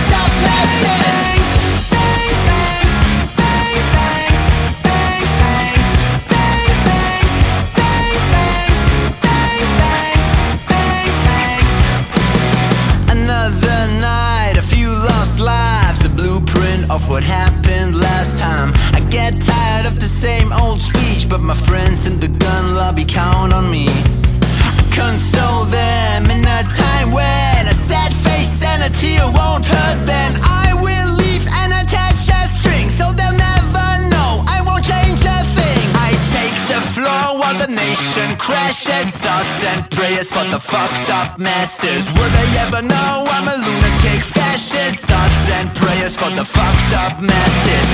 of 16.98 17.10
what 17.10 17.24
happened 17.24 17.94
last 17.96 18.40
time. 18.40 18.70
I 18.98 19.00
get 19.18 19.32
tired 19.42 19.86
of 19.86 20.00
the 20.00 20.12
same 20.26 20.50
old 20.62 20.82
speech, 20.82 21.30
but 21.30 21.42
my 21.42 21.58
friends 21.70 22.08
in 22.10 22.20
the 22.20 22.28
gun 22.28 22.76
lobby 22.76 23.06
count 23.06 23.54
on 23.54 23.70
me. 23.70 23.86
I 24.80 24.84
console 25.00 25.66
them 25.66 26.22
in 26.36 26.42
a 26.60 26.62
time 26.86 27.10
when 27.18 27.62
a 27.68 27.78
sad 27.90 28.12
face 28.26 28.64
and 28.64 28.82
a 28.90 28.92
tear 29.00 29.26
won't 29.40 29.66
hurt. 29.66 29.98
Then 30.14 30.32
I 30.42 30.68
will 30.86 31.10
leave 31.22 31.46
and 31.62 31.72
attach 31.82 32.22
a 32.40 32.42
string, 32.58 32.90
so 32.90 33.06
they'll 33.18 33.42
never 33.52 33.88
know. 34.14 34.32
I 34.56 34.58
won't 34.66 34.84
change 34.94 35.22
a 35.38 35.40
thing. 35.58 35.86
I 36.10 36.12
floor 36.98 37.38
while 37.40 37.58
the 37.62 37.70
nation 37.70 38.28
crashes. 38.38 39.08
Thoughts 39.26 39.60
and 39.72 39.80
prayers 39.92 40.30
for 40.36 40.46
the 40.54 40.60
fucked 40.60 41.10
up 41.20 41.38
masses. 41.38 42.10
Will 42.18 42.32
they 42.38 42.50
ever 42.66 42.82
know 42.82 43.12
I'm 43.36 43.48
a 43.56 43.58
lunatic 43.66 44.22
fascist? 44.26 44.98
Thoughts 45.12 45.46
and 45.58 45.68
prayers 45.82 46.16
for 46.16 46.32
the 46.40 46.46
fucked 46.46 46.94
up 47.04 47.22
masses. 47.22 47.87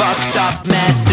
Fucked 0.00 0.36
up 0.36 0.66
masses. 0.66 1.09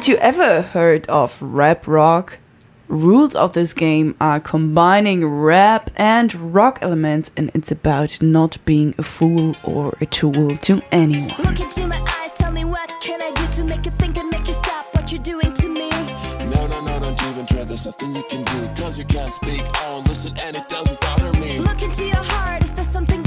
Yeah. 0.00 0.06
Did 0.06 0.08
you 0.08 0.16
ever 0.16 0.62
heard 0.62 1.06
of 1.08 1.36
rap 1.42 1.86
rock? 1.86 2.38
Rules 2.88 3.34
of 3.34 3.52
this 3.52 3.74
game 3.74 4.16
are 4.18 4.40
combining 4.40 5.26
rap 5.26 5.90
and 5.94 6.54
rock 6.54 6.78
elements, 6.80 7.30
and 7.36 7.50
it's 7.54 7.70
about 7.70 8.20
not 8.22 8.56
being 8.64 8.94
a 8.96 9.02
fool 9.02 9.54
or 9.62 9.94
a 10.00 10.06
tool 10.06 10.56
to 10.56 10.82
anyone. 10.90 11.28
Look 11.44 11.60
into 11.60 11.86
my 11.86 12.00
eyes, 12.18 12.32
tell 12.32 12.50
me 12.50 12.64
what 12.64 12.90
can 13.02 13.20
I 13.20 13.30
do 13.32 13.46
to 13.58 13.64
make 13.64 13.84
you 13.84 13.90
think 13.92 14.16
and 14.16 14.30
make 14.30 14.46
you 14.46 14.54
stop 14.54 14.86
what 14.94 15.12
you're 15.12 15.22
doing 15.22 15.52
to 15.52 15.68
me. 15.68 15.90
No, 15.90 16.66
no, 16.66 16.80
no, 16.80 16.98
don't 16.98 17.22
even 17.24 17.46
try. 17.46 17.64
There's 17.64 17.84
nothing 17.84 18.16
you 18.16 18.24
can 18.30 18.42
do. 18.44 18.82
Cause 18.82 18.98
you 18.98 19.04
can't 19.04 19.34
speak. 19.34 19.62
I 19.82 19.90
won't 19.90 20.08
listen 20.08 20.36
and 20.38 20.56
it 20.56 20.66
doesn't 20.68 20.98
bother 21.00 21.32
me. 21.34 21.60
Look 21.60 21.82
into 21.82 22.04
your 22.06 22.24
heart, 22.24 22.64
is 22.64 22.72
there 22.72 22.84
something 22.84 23.22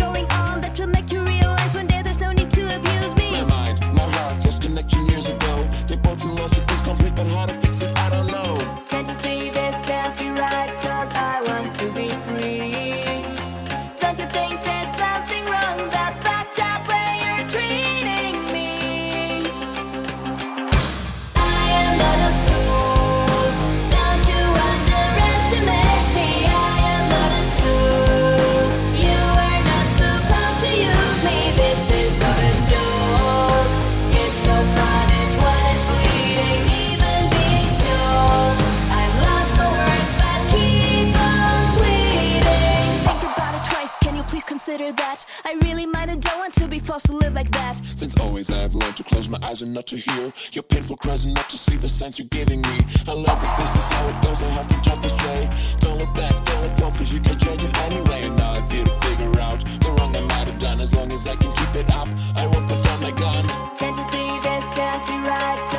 consider 44.77 44.95
that. 44.97 45.25
I 45.45 45.53
really 45.65 45.85
might 45.85 46.09
and 46.09 46.21
don't 46.21 46.39
want 46.39 46.53
to 46.55 46.67
be 46.67 46.79
forced 46.79 47.05
to 47.07 47.13
live 47.13 47.33
like 47.33 47.51
that. 47.51 47.75
Since 47.95 48.17
always 48.19 48.49
I've 48.49 48.73
learned 48.73 48.97
to 48.97 49.03
close 49.03 49.29
my 49.29 49.37
eyes 49.43 49.61
and 49.61 49.73
not 49.73 49.87
to 49.87 49.97
hear 49.97 50.31
your 50.51 50.63
painful 50.63 50.97
cries 50.97 51.25
and 51.25 51.33
not 51.33 51.49
to 51.49 51.57
see 51.57 51.75
the 51.75 51.89
signs 51.89 52.19
you're 52.19 52.27
giving 52.29 52.61
me. 52.61 52.77
I 53.07 53.11
learned 53.11 53.41
that 53.41 53.57
this 53.57 53.75
is 53.75 53.87
how 53.89 54.07
it 54.07 54.21
goes 54.23 54.41
and 54.41 54.51
have 54.51 54.67
been 54.67 54.81
taught 54.81 55.01
this 55.01 55.19
way. 55.25 55.49
Don't 55.79 55.97
look 55.97 56.13
back, 56.15 56.33
don't 56.45 56.61
look 56.61 56.79
off, 56.81 56.97
cause 56.97 57.13
you 57.13 57.19
can 57.19 57.37
change 57.37 57.63
it 57.63 57.77
anyway. 57.79 58.23
And 58.23 58.35
now 58.35 58.53
I 58.53 58.61
feel 58.61 58.85
to 58.85 58.95
figure 59.07 59.39
out 59.39 59.59
the 59.59 59.95
wrong 59.97 60.15
I 60.15 60.21
might 60.21 60.47
have 60.47 60.59
done 60.59 60.79
as 60.79 60.93
long 60.93 61.11
as 61.11 61.27
I 61.27 61.35
can 61.35 61.51
keep 61.53 61.75
it 61.75 61.89
up. 61.91 62.07
I 62.35 62.47
won't 62.47 62.67
put 62.67 62.83
down 62.83 63.01
my 63.01 63.11
gun. 63.11 63.45
Can't 63.77 63.97
you 63.97 64.05
see 64.05 64.27
this 64.41 64.65
can't 64.73 65.07
be 65.07 65.13
right? 65.27 65.72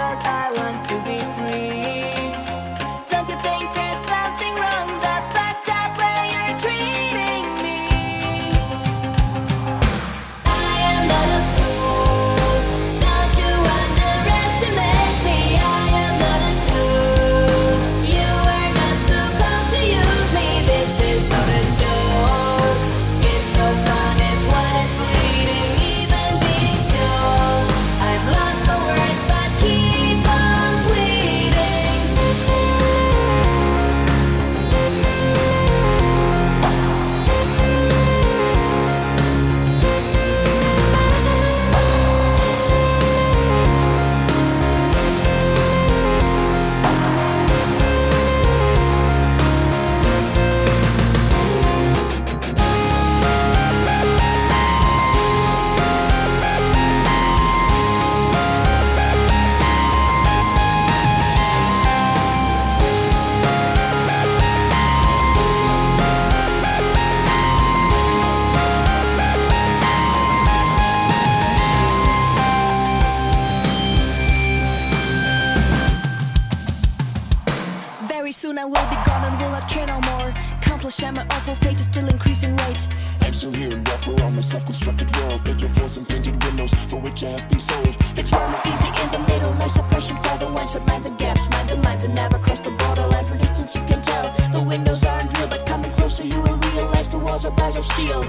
Awful 81.55 81.69
fate 81.69 81.81
is 81.81 81.87
still 81.87 82.09
increasing 82.09 82.57
rate. 82.57 82.89
I'm 83.23 83.33
still 83.33 83.53
here 83.53 83.73
and 83.73 83.87
walk 83.89 84.07
around 84.09 84.35
my 84.35 84.41
self-constructed 84.41 85.15
world. 85.17 85.45
Make 85.45 85.61
your 85.61 85.71
force 85.71 85.97
and 85.97 86.09
painted 86.09 86.43
windows 86.45 86.73
for 86.91 87.01
which 87.01 87.23
I 87.25 87.31
have 87.31 87.49
been 87.49 87.61
sold. 87.61 87.97
It's 88.17 88.33
rather 88.33 88.69
easy 88.69 88.89
in 88.89 89.09
the 89.13 89.21
middle, 89.31 89.55
no 89.55 89.67
suppression 89.67 90.17
for 90.17 90.37
the 90.39 90.49
ones, 90.51 90.73
but 90.73 90.87
mind 90.87 91.05
the 91.05 91.11
gaps, 91.11 91.49
mind 91.51 91.69
the 91.69 91.77
minds, 91.77 92.05
and 92.05 92.15
never 92.15 92.39
cross 92.39 92.61
the 92.61 92.71
borderline. 92.71 93.27
From 93.27 93.39
distance 93.39 93.75
you 93.77 93.85
can 93.87 94.03
tell 94.03 94.33
the 94.53 94.63
windows 94.63 95.05
aren't 95.05 95.37
real, 95.39 95.49
but 95.49 95.67
coming 95.67 95.93
closer 95.93 96.25
you 96.25 96.41
will 96.41 96.59
realize 96.73 97.11
the 97.11 97.19
walls 97.19 97.45
are 97.47 97.53
bars 97.53 97.77
of 97.77 97.85
steel. 97.85 98.23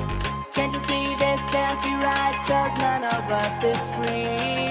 Can't 0.53 0.73
you 0.73 0.79
see 0.79 1.05
this 1.19 1.41
can't 1.51 1.81
be 1.83 1.93
right? 2.07 2.37
Cause 2.47 2.77
none 2.79 3.03
of 3.03 3.23
us 3.41 3.63
is 3.63 3.83
free. 3.95 4.69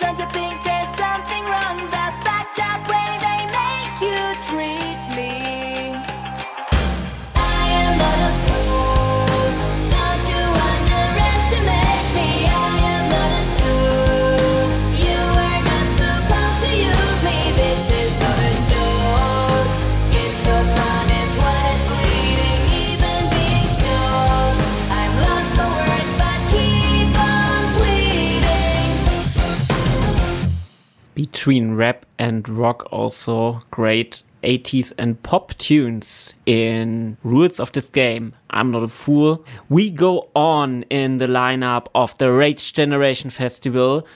Don't 0.00 0.18
you 0.18 0.28
think 0.36 0.54
there's 0.64 0.92
something 1.04 1.44
wrong? 1.52 1.76
The 1.94 2.06
fucked 2.24 2.56
that 2.56 2.80
way 2.88 3.10
between 31.40 31.72
rap 31.72 32.04
and 32.18 32.46
rock 32.50 32.86
also 32.92 33.62
great 33.70 34.22
80s 34.42 34.92
and 34.98 35.22
pop 35.22 35.56
tunes 35.56 36.34
in 36.44 37.16
Rules 37.24 37.58
of 37.58 37.72
this 37.72 37.88
Game. 37.88 38.34
I'm 38.50 38.70
not 38.70 38.82
a 38.82 38.88
fool. 38.88 39.42
We 39.70 39.90
go 39.90 40.28
on 40.34 40.82
in 40.90 41.16
the 41.16 41.26
lineup 41.26 41.86
of 41.94 42.18
the 42.18 42.30
Rage 42.30 42.74
Generation 42.74 43.30
Festival 43.30 44.06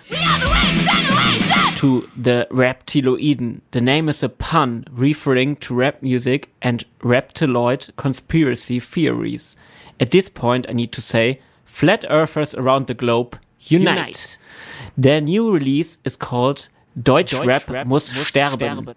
to 1.76 2.06
the 2.14 2.46
Raptiloiden. 2.50 3.62
The 3.70 3.80
name 3.80 4.10
is 4.10 4.22
a 4.22 4.28
pun 4.28 4.84
referring 4.90 5.56
to 5.56 5.74
rap 5.74 6.02
music 6.02 6.50
and 6.60 6.84
reptiloid 7.00 7.96
conspiracy 7.96 8.80
theories. 8.80 9.56
At 9.98 10.10
this 10.10 10.28
point, 10.28 10.66
I 10.68 10.74
need 10.74 10.92
to 10.92 11.00
say, 11.00 11.40
flat 11.64 12.04
earthers 12.10 12.54
around 12.54 12.86
the 12.86 12.92
globe, 12.92 13.38
unite. 13.60 13.96
Unite. 13.96 14.38
Their 14.98 15.22
new 15.22 15.50
release 15.50 15.96
is 16.04 16.16
called 16.16 16.68
Deutschrap, 16.96 17.66
Deutschrap 17.66 17.86
muss, 17.86 18.14
muss 18.14 18.26
sterben. 18.26 18.56
sterben. 18.56 18.94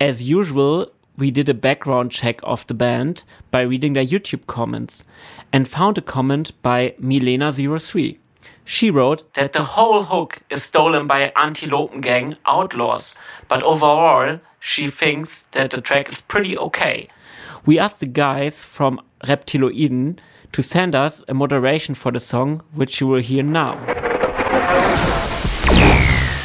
As 0.00 0.22
usual, 0.22 0.90
we 1.16 1.30
did 1.30 1.48
a 1.48 1.54
background 1.54 2.10
check 2.10 2.40
of 2.42 2.66
the 2.66 2.74
band 2.74 3.24
by 3.50 3.62
reading 3.62 3.94
their 3.94 4.04
YouTube 4.04 4.46
comments 4.46 5.04
and 5.52 5.68
found 5.68 5.96
a 5.98 6.02
comment 6.02 6.52
by 6.62 6.94
Milena03. 7.00 8.18
She 8.64 8.90
wrote 8.90 9.22
that 9.34 9.52
the 9.52 9.62
whole 9.62 10.02
hook 10.02 10.40
is 10.50 10.64
stolen 10.64 11.06
by 11.06 11.32
Antilopen 11.36 12.00
Gang 12.02 12.36
outlaws, 12.46 13.16
but 13.48 13.62
overall, 13.62 14.40
she 14.58 14.90
thinks 14.90 15.46
that 15.52 15.70
the 15.70 15.80
track 15.80 16.12
is 16.12 16.20
pretty 16.22 16.58
okay. 16.58 17.08
We 17.64 17.78
asked 17.78 18.00
the 18.00 18.06
guys 18.06 18.64
from 18.64 19.00
Raptiloiden 19.24 20.18
to 20.52 20.62
send 20.62 20.94
us 20.96 21.22
a 21.28 21.34
moderation 21.34 21.94
for 21.94 22.10
the 22.10 22.20
song, 22.20 22.62
which 22.74 23.00
you 23.00 23.06
will 23.06 23.22
hear 23.22 23.44
now. 23.44 23.78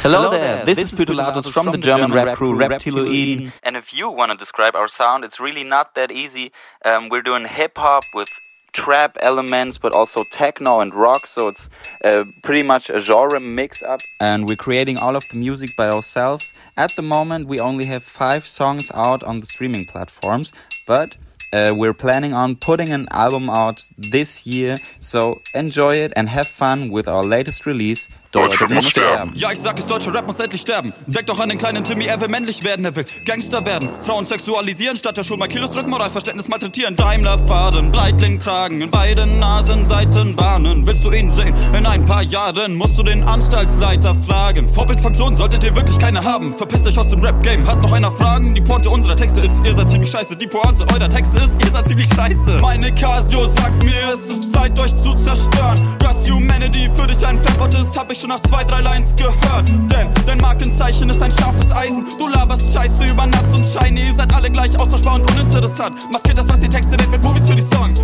Hello, 0.02 0.30
there, 0.30 0.64
this, 0.64 0.80
is 0.80 0.90
Putulatus 0.90 1.52
from, 1.52 1.70
the 1.70 1.78
German 1.78 2.10
rap 2.10 2.36
crew 2.36 2.56
Raptiloiden. 2.56 3.52
And 3.62 3.76
if 3.76 3.94
you 3.94 4.10
want 4.10 4.32
to 4.32 4.36
describe 4.36 4.74
our 4.74 4.88
sound, 4.88 5.22
it's 5.22 5.38
really 5.38 5.62
not 5.62 5.94
that 5.94 6.10
easy. 6.10 6.50
Um, 6.84 7.08
we're 7.08 7.22
doing 7.22 7.44
hip 7.46 7.78
hop 7.78 8.02
with 8.12 8.28
trap 8.72 9.16
elements, 9.20 9.78
but 9.78 9.94
also 9.94 10.24
techno 10.24 10.80
and 10.80 10.92
rock, 10.92 11.28
so 11.28 11.46
it's 11.46 11.70
uh, 12.04 12.24
pretty 12.42 12.64
much 12.64 12.90
a 12.90 13.00
genre 13.00 13.38
mix 13.38 13.80
up. 13.80 14.00
And 14.18 14.48
we're 14.48 14.56
creating 14.56 14.98
all 14.98 15.14
of 15.14 15.22
the 15.30 15.36
music 15.36 15.70
by 15.76 15.88
ourselves. 15.88 16.52
At 16.76 16.96
the 16.96 17.02
moment, 17.02 17.46
we 17.46 17.60
only 17.60 17.84
have 17.84 18.02
five 18.02 18.44
songs 18.44 18.90
out 18.94 19.22
on 19.22 19.38
the 19.38 19.46
streaming 19.46 19.86
platforms, 19.86 20.52
but 20.84 21.16
uh, 21.52 21.74
we're 21.76 21.94
planning 21.94 22.32
on 22.32 22.56
putting 22.56 22.88
an 22.88 23.06
album 23.12 23.48
out 23.48 23.86
this 23.96 24.48
year, 24.48 24.78
so 24.98 25.40
enjoy 25.54 25.94
it 25.94 26.12
and 26.16 26.28
have 26.28 26.48
fun 26.48 26.90
with 26.90 27.06
our 27.06 27.22
latest 27.22 27.66
release, 27.66 28.08
Deutsche 28.32 28.66
muss 28.72 28.88
sterben. 28.88 29.32
Ja, 29.34 29.52
ich 29.52 29.60
sag 29.60 29.78
es, 29.78 29.86
deutscher 29.86 30.14
Rap 30.14 30.26
muss 30.26 30.40
endlich 30.40 30.62
sterben. 30.62 30.94
Denk 31.06 31.26
doch 31.26 31.38
an 31.38 31.50
den 31.50 31.58
kleinen 31.58 31.84
Timmy, 31.84 32.06
er 32.06 32.18
will 32.18 32.28
männlich 32.28 32.64
werden, 32.64 32.82
er 32.86 32.96
will 32.96 33.04
Gangster 33.26 33.66
werden. 33.66 33.90
Frauen 34.00 34.26
sexualisieren, 34.26 34.96
statt 34.96 35.18
der 35.18 35.22
Schule 35.22 35.38
mal 35.38 35.48
Kilos 35.48 35.70
drücken, 35.70 35.90
Moralverständnis 35.90 36.48
malträtieren. 36.48 36.96
Daimler 36.96 37.38
fahren, 37.46 37.92
Breitling 37.92 38.40
tragen, 38.40 38.80
in 38.80 38.90
beiden 38.90 39.38
Nasen 39.38 39.86
Seitenbahnen. 39.86 40.86
Willst 40.86 41.04
du 41.04 41.10
ihn 41.12 41.30
sehen? 41.30 41.54
In 41.76 41.84
ein 41.84 42.06
paar 42.06 42.22
Jahren 42.22 42.74
musst 42.74 42.96
du 42.96 43.02
den 43.02 43.22
Anstaltsleiter 43.22 44.14
fragen. 44.14 44.66
Vorbildfunktion 44.66 45.36
solltet 45.36 45.62
ihr 45.64 45.76
wirklich 45.76 45.98
keine 45.98 46.24
haben. 46.24 46.54
Verpisst 46.54 46.86
euch 46.86 46.96
aus 46.96 47.10
dem 47.10 47.20
Rap-Game. 47.20 47.66
Hat 47.66 47.82
noch 47.82 47.92
einer 47.92 48.10
Fragen? 48.10 48.54
Die 48.54 48.62
Pointe 48.62 48.88
unserer 48.88 49.14
Texte 49.14 49.40
ist, 49.40 49.60
ihr 49.62 49.74
seid 49.74 49.90
ziemlich 49.90 50.10
scheiße. 50.10 50.36
Die 50.38 50.46
Pointe 50.46 50.86
eurer 50.90 51.10
Texte 51.10 51.36
ist, 51.36 51.62
ihr 51.62 51.70
seid 51.70 51.86
ziemlich 51.86 52.08
scheiße. 52.08 52.60
Meine 52.62 52.94
Casio 52.94 53.46
sagt 53.48 53.84
mir, 53.84 54.14
es 54.14 54.20
ist 54.32 54.54
Zeit, 54.54 54.80
euch 54.80 54.96
zu 55.02 55.12
zerstören. 55.16 55.78
Das 55.98 56.30
Humanity 56.30 56.88
für 56.96 57.06
dich 57.06 57.26
ein 57.26 57.38
Pfeffert 57.42 57.74
ist, 57.74 57.94
hab 57.98 58.10
ich 58.10 58.21
schon 58.22 58.30
nach 58.30 58.40
zwei, 58.42 58.62
drei 58.62 58.80
Lines 58.80 59.14
gehört. 59.16 59.68
Denn 59.68 60.08
dein 60.26 60.38
Markenzeichen 60.38 61.10
ist 61.10 61.20
ein 61.20 61.30
scharfes 61.32 61.72
Eisen. 61.72 62.06
Du 62.18 62.28
laberst 62.28 62.72
Scheiße 62.72 63.04
über 63.06 63.26
Nuts 63.26 63.56
und 63.56 63.66
Shiny. 63.66 64.04
Ihr 64.04 64.14
seid 64.14 64.32
alle 64.34 64.48
gleich 64.48 64.78
austauschbar 64.78 65.16
und 65.16 65.30
uninteressant. 65.32 66.10
Maskiert 66.12 66.38
das, 66.38 66.48
was 66.48 66.60
die 66.60 66.68
Texte 66.68 66.94
nennt 66.96 67.10
mit 67.10 67.24
Movies 67.24 67.48
für 67.48 67.56
die 67.56 67.62
Songs. 67.62 68.00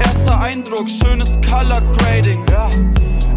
Erster 0.00 0.40
Eindruck, 0.40 0.88
schönes 0.88 1.38
Color 1.40 1.80
Grading. 1.96 2.44
Ja. 2.50 2.68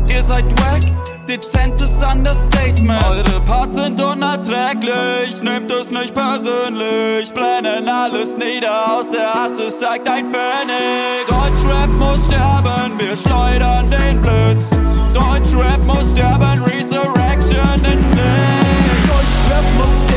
Ihr 0.10 0.22
seid 0.22 0.44
wack, 0.60 0.82
dezentes 1.30 1.92
Understatement. 2.06 3.04
Eure 3.06 3.40
Parts 3.46 3.76
sind 3.76 4.02
unerträglich, 4.02 5.42
nehmt 5.42 5.72
es 5.72 5.90
nicht 5.90 6.14
persönlich. 6.14 7.34
Brennen 7.34 7.88
alles 7.88 8.38
nieder, 8.38 8.98
aus 8.98 9.06
der 9.10 9.34
Asche 9.34 9.72
steigt 9.78 10.08
ein 10.10 10.26
Pfennig. 10.26 11.28
Deutschrap 11.30 11.90
muss 11.94 12.26
sterben, 12.26 13.00
wir 13.00 13.16
schleudern 13.16 13.90
den 13.90 14.22
Blitz. 14.22 14.81
Deutschrap 15.14 15.84
muss 15.86 16.12
sterben, 16.12 16.64
Resurrection 16.64 17.80
Flame. 18.12 18.62
Deutschrap 19.08 19.66
muss 19.78 19.88
sterben, 19.98 20.11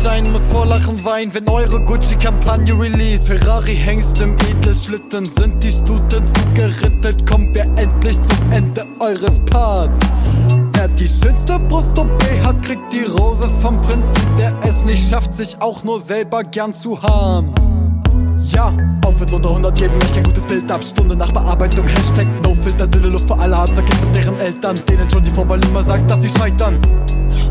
Lachen 0.00 0.22
nicht 0.22 0.26
ein, 0.26 0.32
muss 0.32 0.46
vor 0.46 0.66
Lachen 0.66 1.04
weinen, 1.04 1.32
wenn 1.34 1.48
eure 1.48 1.80
Gucci-Kampagne 1.84 2.72
release. 2.78 3.24
Ferrari 3.24 3.74
hängst 3.74 4.20
im 4.20 4.36
Edelschlitten, 4.50 5.26
sind 5.38 5.62
die 5.62 5.70
Stuten 5.70 6.24
zugerittet, 6.26 7.26
kommen 7.28 7.54
wir 7.54 7.64
endlich 7.76 8.16
zum 8.22 8.52
Ende 8.52 8.86
eures 9.00 9.38
Parts. 9.50 10.00
Wer 10.74 10.88
die 10.88 11.08
schönste 11.08 11.58
Brust 11.58 11.98
OP 11.98 12.22
hat, 12.44 12.62
kriegt 12.62 12.92
die 12.92 13.04
Rose 13.10 13.48
vom 13.60 13.76
Prinzen, 13.82 14.14
der 14.38 14.54
es 14.66 14.82
nicht 14.84 15.08
schafft, 15.08 15.34
sich 15.34 15.60
auch 15.60 15.82
nur 15.84 16.00
selber 16.00 16.44
gern 16.44 16.72
zu 16.74 17.00
haben. 17.02 17.54
Ja, 18.44 18.72
Outfits 19.04 19.32
unter 19.32 19.50
100 19.50 19.78
geben 19.78 19.94
echt 20.00 20.14
kein 20.14 20.24
gutes 20.24 20.46
Bild 20.46 20.70
ab. 20.70 20.82
Stunde 20.82 21.14
nach 21.14 21.30
Bearbeitung, 21.32 21.86
Hashtag 21.86 22.26
No-Filter, 22.42 22.86
dünne 22.86 23.08
Luft 23.08 23.26
für 23.26 23.38
alle 23.38 23.64
Kids 23.66 24.02
und 24.02 24.16
deren 24.16 24.38
Eltern, 24.38 24.80
denen 24.88 25.10
schon 25.10 25.22
die 25.22 25.30
Vorwahl 25.30 25.62
immer 25.64 25.82
sagt, 25.82 26.10
dass 26.10 26.22
sie 26.22 26.30
scheitern. 26.30 26.78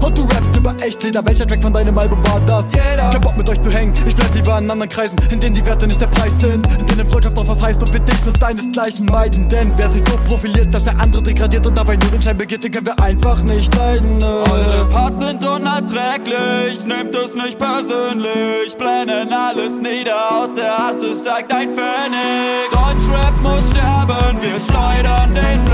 Und 0.01 0.17
du 0.17 0.23
rappst 0.23 0.55
über 0.55 0.73
Echtleder, 0.81 1.25
welcher 1.25 1.45
Track 1.47 1.62
von 1.62 1.73
deinem 1.73 1.97
Album 1.97 2.19
war 2.25 2.39
das? 2.41 2.71
Jeder. 2.71 3.09
Kein 3.09 3.21
Bock 3.21 3.38
mit 3.38 3.49
euch 3.49 3.59
zu 3.59 3.71
hängen, 3.71 3.93
ich 4.05 4.15
bleib 4.15 4.33
lieber 4.33 4.55
an 4.55 4.69
anderen 4.69 4.89
Kreisen, 4.89 5.17
in 5.29 5.39
denen 5.39 5.55
die 5.55 5.65
Werte 5.65 5.88
nicht 5.88 5.99
der 5.99 6.07
Preis 6.07 6.39
sind, 6.39 6.65
in 6.79 6.85
denen 6.88 7.09
Freundschaft 7.09 7.35
noch 7.35 7.47
was 7.47 7.62
heißt 7.62 7.81
und 7.81 7.93
wir 7.93 7.99
dich 7.99 8.25
und 8.25 8.41
deinesgleichen 8.41 9.05
meiden. 9.07 9.49
Denn 9.49 9.71
wer 9.77 9.89
sich 9.89 10.03
so 10.03 10.15
profiliert, 10.25 10.73
dass 10.73 10.85
der 10.85 10.99
andere 10.99 11.21
degradiert 11.23 11.65
und 11.67 11.77
dabei 11.77 11.95
nur 11.97 12.09
den 12.12 12.21
Schein 12.21 12.38
begeht, 12.38 12.63
den 12.63 12.71
können 12.71 12.88
wir 12.88 13.03
einfach 13.03 13.41
nicht 13.43 13.73
leiden. 13.75 14.23
Eure 14.23 14.85
Parts 14.89 15.19
sind 15.19 15.43
unerträglich, 15.43 16.85
nehmt 16.85 17.15
es 17.15 17.35
nicht 17.35 17.59
persönlich. 17.59 18.75
Brennen 18.77 19.33
alles 19.33 19.73
nieder, 19.81 20.31
aus 20.31 20.53
der 20.55 20.79
Asche 20.79 21.15
steigt 21.21 21.51
ein 21.51 21.69
Pfennig. 21.75 22.69
Deutschrap 22.71 23.39
muss 23.41 23.69
sterben, 23.69 24.38
wir 24.41 24.59
schleudern 24.59 25.33
den 25.33 25.68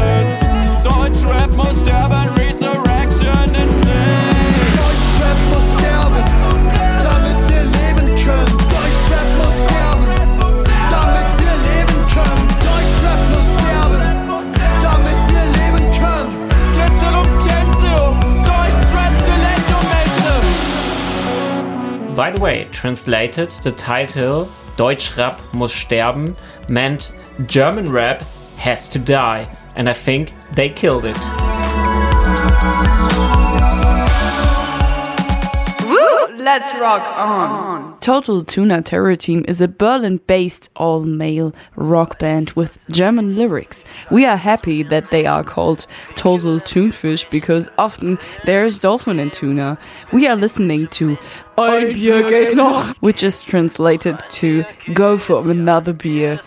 By 22.15 22.31
the 22.31 22.41
way, 22.41 22.65
translated, 22.71 23.49
the 23.61 23.73
title 23.73 24.49
Deutschrap 24.77 25.41
muss 25.53 25.73
sterben 25.73 26.37
meant 26.69 27.11
German 27.45 27.91
rap 27.91 28.21
has 28.55 28.87
to 28.89 28.99
die. 28.99 29.45
And 29.75 29.89
I 29.89 29.93
think 29.93 30.31
they 30.53 30.69
killed 30.69 31.03
it. 31.03 31.17
Let's 36.37 36.73
rock 36.79 37.03
on. 37.17 37.84
Total 38.05 38.43
Tuna 38.43 38.83
Terror 38.83 39.15
Team 39.15 39.43
is 39.47 39.59
a 39.61 39.67
Berlin 39.67 40.17
based 40.27 40.69
all 40.75 40.99
male 40.99 41.55
rock 41.75 42.19
band 42.19 42.51
with 42.51 42.77
German 42.91 43.35
lyrics. 43.35 43.83
We 44.11 44.27
are 44.27 44.37
happy 44.37 44.83
that 44.83 45.09
they 45.09 45.25
are 45.25 45.43
called 45.43 45.87
Total 46.13 46.59
Tunfish 46.59 47.27
because 47.31 47.67
often 47.79 48.19
there's 48.45 48.77
dolphin 48.77 49.19
in 49.19 49.31
tuna. 49.31 49.79
We 50.13 50.27
are 50.27 50.35
listening 50.35 50.87
to 50.89 51.17
Ein 51.57 51.93
Bier 51.93 52.21
geht 52.29 52.55
noch, 52.55 52.95
which 52.97 53.23
is 53.23 53.41
translated 53.41 54.19
to 54.33 54.65
Go 54.93 55.17
for 55.17 55.49
another 55.49 55.93
beer. 55.93 56.39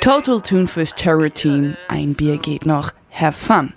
Total 0.00 0.38
Tunfish 0.38 0.92
Terror 0.96 1.30
Team, 1.30 1.78
Ein 1.88 2.12
Bier 2.12 2.36
geht 2.36 2.66
noch. 2.66 2.92
Have 3.08 3.34
fun. 3.34 3.72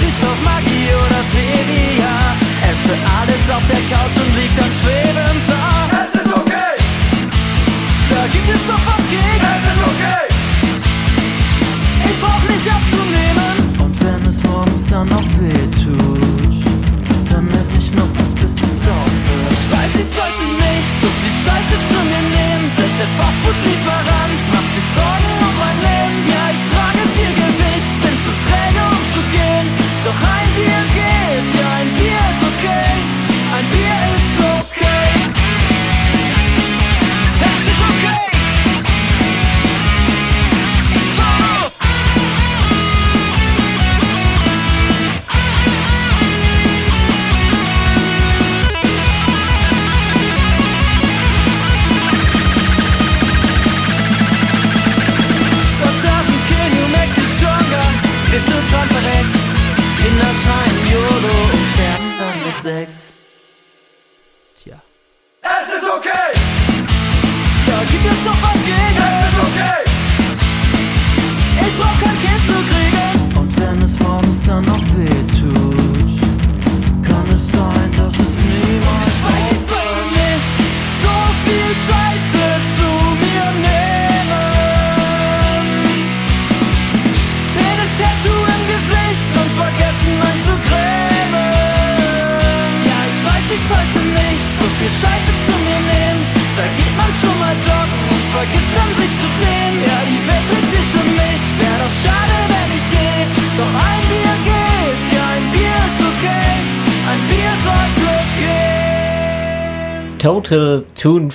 Zucker, 0.00 0.06
Süßstoff, 0.06 0.42
Magie 0.44 0.88
oder 0.94 1.22
Stevia. 1.30 2.36
Esse 2.70 2.94
alles 3.18 3.50
auf 3.50 3.64
der 3.66 3.80
Couch 3.90 4.16
und 4.20 4.36
lieg 4.36 4.54
dann 4.56 4.72
schwebend 4.82 5.48
da. 5.48 5.88
Es 6.04 6.14
ist 6.20 6.32
okay. 6.32 6.74
Da 8.08 8.26
gibt 8.32 8.48
es 8.48 8.66
doch 8.66 8.79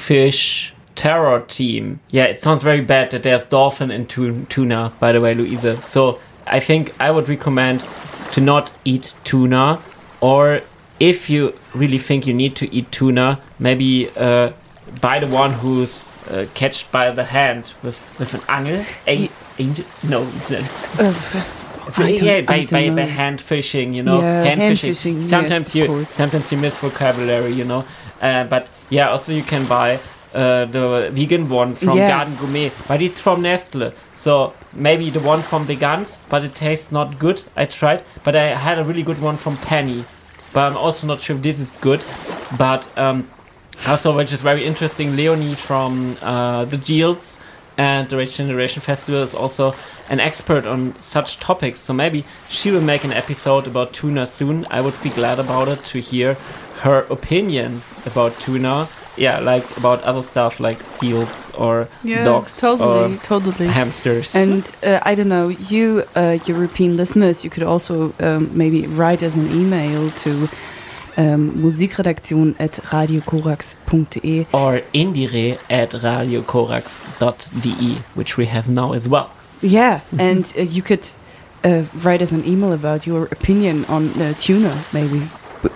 Toonfish 0.10 0.72
Terror 0.96 1.42
Team. 1.42 2.00
Yeah, 2.10 2.24
it 2.26 2.38
sounds 2.38 2.64
very 2.64 2.82
bad 2.82 3.12
that 3.12 3.24
there's 3.24 3.46
dolphin 3.46 3.92
in 3.92 4.06
tun- 4.06 4.46
tuna, 4.50 4.94
by 5.00 5.12
the 5.12 5.20
way, 5.22 5.34
Louise. 5.34 5.84
So 5.88 6.20
I 6.46 6.60
think 6.60 6.94
I 7.00 7.12
would 7.12 7.28
recommend 7.28 7.86
to 8.32 8.42
not 8.42 8.72
eat 8.86 9.16
tuna, 9.24 9.82
or 10.22 10.62
if 11.00 11.30
you 11.30 11.54
really 11.74 11.98
think 12.00 12.26
you 12.28 12.34
need 12.34 12.56
to 12.58 12.74
eat 12.74 12.92
tuna, 12.92 13.42
maybe 13.60 14.10
uh, 14.16 14.52
buy 15.02 15.20
the 15.20 15.28
one 15.28 15.54
who's 15.54 16.10
uh, 16.30 16.46
catched 16.54 16.92
by 16.92 17.12
the 17.12 17.26
hand 17.26 17.74
with, 17.84 18.00
with 18.20 18.34
an 18.34 18.42
angel. 18.50 18.86
A- 19.08 19.32
angel? 19.60 19.86
No, 20.04 20.24
it's 20.36 20.52
not. 20.52 20.64
Uh, 21.00 22.04
yeah, 22.08 22.42
by, 22.42 22.66
by, 22.66 22.90
by 22.90 23.02
hand 23.02 23.40
fishing, 23.40 23.94
you 23.94 24.02
know, 24.02 24.20
Yeah, 24.20 24.44
hand, 24.44 24.60
hand 24.60 24.80
fishing. 24.80 25.18
fishing, 25.18 25.28
Sometimes 25.28 25.68
of 25.68 25.76
you 25.76 26.06
sometimes 26.06 26.52
you 26.52 26.58
miss 26.58 26.78
vocabulary, 26.78 27.54
you 27.54 27.64
know. 27.64 27.86
Uh, 28.26 28.44
but 28.54 28.70
yeah, 28.90 29.10
also 29.10 29.32
you 29.32 29.44
can 29.44 29.64
buy 29.68 30.00
uh, 30.34 30.66
the 30.66 31.10
vegan 31.14 31.48
one 31.50 31.76
from 31.76 31.98
Yeah. 31.98 32.10
Garden 32.10 32.36
Gourmet, 32.36 32.72
but 32.88 33.02
it's 33.02 33.20
from 33.20 33.42
Nestle. 33.42 33.92
So 34.16 34.54
maybe 34.74 35.10
the 35.10 35.20
one 35.20 35.42
from 35.42 35.66
the 35.68 35.76
Guns, 35.76 36.18
but 36.30 36.44
it 36.44 36.54
tastes 36.56 36.92
not 36.92 37.20
good. 37.20 37.44
I 37.56 37.66
tried, 37.66 38.04
but 38.24 38.36
I 38.36 38.48
had 38.68 38.80
a 38.80 38.84
really 38.84 39.04
good 39.04 39.22
one 39.22 39.38
from 39.38 39.58
Penny. 39.58 40.04
But 40.54 40.72
I'm 40.72 40.78
also 40.78 41.08
not 41.08 41.20
sure 41.22 41.36
if 41.36 41.42
this 41.42 41.60
is 41.60 41.72
good. 41.82 42.02
But 42.58 42.90
um, 42.98 43.28
also, 43.88 44.16
which 44.16 44.34
is 44.34 44.42
very 44.42 44.64
interesting, 44.64 45.16
Leonie 45.16 45.56
from 45.56 46.18
uh, 46.22 46.66
the 46.66 46.78
Jeals 46.78 47.40
and 47.78 48.08
the 48.10 48.18
Rage 48.18 48.38
Generation 48.38 48.82
Festival 48.82 49.22
is 49.22 49.36
also 49.36 49.76
an 50.10 50.20
expert 50.20 50.66
on 50.66 50.96
such 51.00 51.40
topics. 51.40 51.80
So 51.80 51.94
maybe 51.94 52.24
she 52.50 52.72
will 52.72 52.82
make 52.82 53.04
an 53.04 53.12
episode 53.12 53.68
about 53.68 53.94
tuna 53.94 54.26
soon. 54.26 54.66
I 54.70 54.80
would 54.82 54.96
be 55.04 55.10
glad 55.10 55.40
about 55.40 55.68
it 55.68 55.84
to 55.92 56.00
hear 56.00 56.38
her 56.86 57.06
opinion 57.10 57.82
about 58.06 58.40
tuna. 58.40 58.88
Yeah, 59.18 59.40
like 59.40 59.66
about 59.78 60.04
other 60.04 60.24
stuff 60.24 60.60
like 60.60 60.84
seals 60.84 61.52
or 61.58 61.88
Yeah, 62.04 62.26
dogs 62.26 62.58
totally, 62.60 63.16
or 63.16 63.20
totally. 63.24 63.68
hamsters. 63.68 64.36
And 64.36 64.70
uh, 64.84 65.00
I 65.10 65.16
don't 65.16 65.30
know, 65.30 65.48
you 65.72 66.04
uh, 66.16 66.38
European 66.46 66.98
listeners, 66.98 67.44
you 67.44 67.50
could 67.50 67.64
also 67.64 68.14
um, 68.20 68.50
maybe 68.58 68.88
write 68.88 69.24
us 69.24 69.36
an 69.36 69.50
email 69.52 70.12
to 70.12 70.30
um, 71.18 71.52
musikredaktion 71.64 72.56
at 72.60 72.74
radiocorax.de. 72.92 74.48
or 74.52 74.82
indiere 74.94 75.58
at 75.70 75.92
radiocorax.de, 75.92 77.96
which 78.16 78.38
we 78.38 78.46
have 78.48 78.68
now 78.70 78.92
as 78.94 79.08
well. 79.08 79.30
Yeah, 79.62 80.02
and 80.20 80.54
uh, 80.58 80.62
you 80.62 80.82
could 80.82 81.08
uh, 81.64 81.84
write 82.04 82.22
us 82.22 82.32
an 82.34 82.44
email 82.46 82.74
about 82.74 83.08
your 83.08 83.26
opinion 83.32 83.86
on 83.86 84.10
uh, 84.22 84.34
tuna, 84.38 84.84
maybe. 84.92 85.22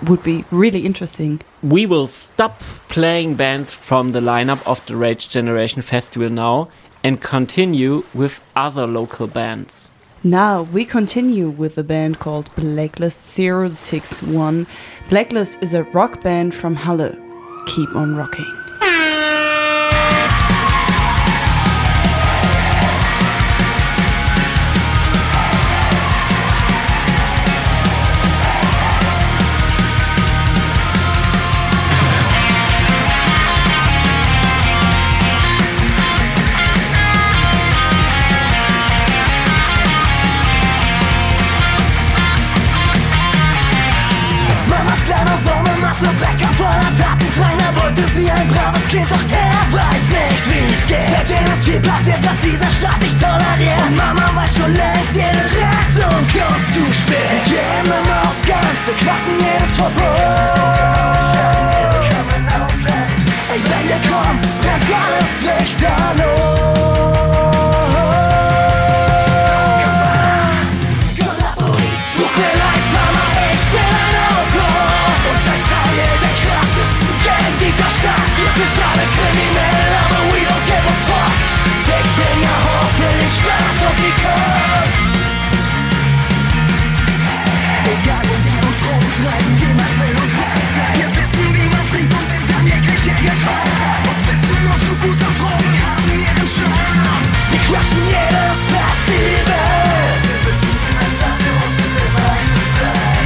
Would 0.08 0.22
be 0.22 0.44
really 0.50 0.86
interesting. 0.86 1.40
We 1.62 1.86
will 1.86 2.06
stop 2.06 2.60
playing 2.88 3.34
bands 3.34 3.72
from 3.72 4.12
the 4.12 4.20
lineup 4.20 4.66
of 4.66 4.84
the 4.86 4.96
Rage 4.96 5.28
Generation 5.28 5.82
Festival 5.82 6.30
now 6.30 6.68
and 7.02 7.20
continue 7.20 8.04
with 8.14 8.40
other 8.56 8.86
local 8.86 9.26
bands. 9.26 9.90
Now 10.22 10.62
we 10.62 10.84
continue 10.84 11.48
with 11.48 11.78
a 11.78 11.82
band 11.82 12.18
called 12.18 12.54
Blacklist 12.54 13.24
061. 13.24 14.66
Blacklist 15.08 15.58
is 15.62 15.74
a 15.74 15.84
rock 15.84 16.22
band 16.22 16.54
from 16.54 16.76
Halle. 16.76 17.16
Keep 17.66 17.96
on 17.96 18.16
rocking. 18.16 18.69
Wollte 48.00 48.16
sie 48.16 48.30
ein 48.30 48.48
braves 48.48 48.88
Kind, 48.88 49.10
doch 49.10 49.20
er 49.30 49.60
weiß 49.76 50.04
nicht, 50.08 50.44
wie 50.48 50.72
es 50.72 50.86
geht. 50.86 51.06
Seitdem 51.06 51.52
ist 51.52 51.64
viel 51.64 51.80
passiert, 51.80 52.18
was 52.24 52.40
dieser 52.40 52.70
Staat 52.70 53.02
nicht 53.02 53.20
toleriert. 53.20 53.82
Und 53.88 53.96
Mama 53.96 54.30
weiß 54.36 54.56
schon 54.56 54.72
längst, 54.72 55.12
jede 55.12 55.44
Rettung 55.60 56.24
kommt 56.32 56.66
zu 56.72 56.94
spät. 56.94 57.44
Wir 57.44 57.52
gehen 57.52 57.84
immer 57.84 58.20
aufs 58.22 58.40
Ganze, 58.48 58.92
knacken 59.00 59.36
jedes 59.36 59.76
Verbot. 59.76 60.00
Ey, 63.52 63.60
wenn 63.68 63.88
wir 63.88 64.00
kommen, 64.08 64.40
brennt 64.62 64.88
alles 64.96 65.32
Lichterloh. 65.44 66.70
Tut 67.60 67.69
Stadt 78.50 78.56
Wir 78.56 78.66
sind 78.66 78.84
alle 78.90 79.06
kriminell, 79.14 79.92
aber 80.04 80.20
we 80.32 80.40
don't 80.44 80.64
give 80.66 80.86
a 80.86 80.96
fuck. 81.06 81.34
Fickfinger 81.86 82.56
hoch 82.64 82.90
für 82.98 83.12
den 83.18 83.30
Staat 83.30 83.78
und 83.88 83.98
die 83.98 84.14
Cops 84.22 85.00
Egal 87.90 88.22
wo 88.28 88.34
wir 88.46 88.60
uns 88.68 88.80
rumtreiben, 88.86 89.52
jemand 89.58 89.94
will 90.00 90.16
uns 90.22 90.34
helfen 90.40 90.86
Wir 90.98 91.08
wissen, 91.16 91.48
wie 91.54 91.68
man 91.72 91.84
trinkt 91.90 92.12
und 92.14 92.28
an 92.54 92.64
jegliche 92.70 93.14
Gefahr 93.22 93.98
Und 94.10 94.20
wissen 94.28 94.58
nur 94.64 94.78
zu 94.84 94.92
guter 95.02 95.32
Drogen 95.38 95.74
haben 95.82 96.10
ihren 96.20 96.48
Charme 96.54 97.24
Wir 97.50 97.60
crushen 97.66 98.02
jedes 98.06 98.60
Festival 98.70 100.14
Wir 100.26 100.38
wissen, 100.46 100.74
man 100.94 101.10
sagt, 101.20 101.40
für 101.42 101.54
uns 101.64 101.76
ist 101.80 101.96
immer 102.06 102.30
Zufall 102.54 103.24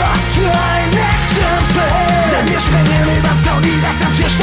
Was 0.00 0.24
für 0.34 0.54
ein 0.74 0.90
Actionfilm. 0.90 2.26
Denn 2.32 2.46
wir 2.50 2.60
springen 2.60 3.06
über 3.18 3.34
Zaun 3.44 3.62
direkt 3.62 4.00
am 4.02 4.12
Türsteher 4.16 4.33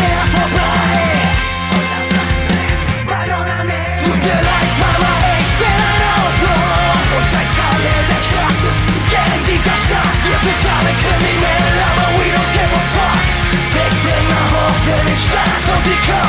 Staat 15.81 16.20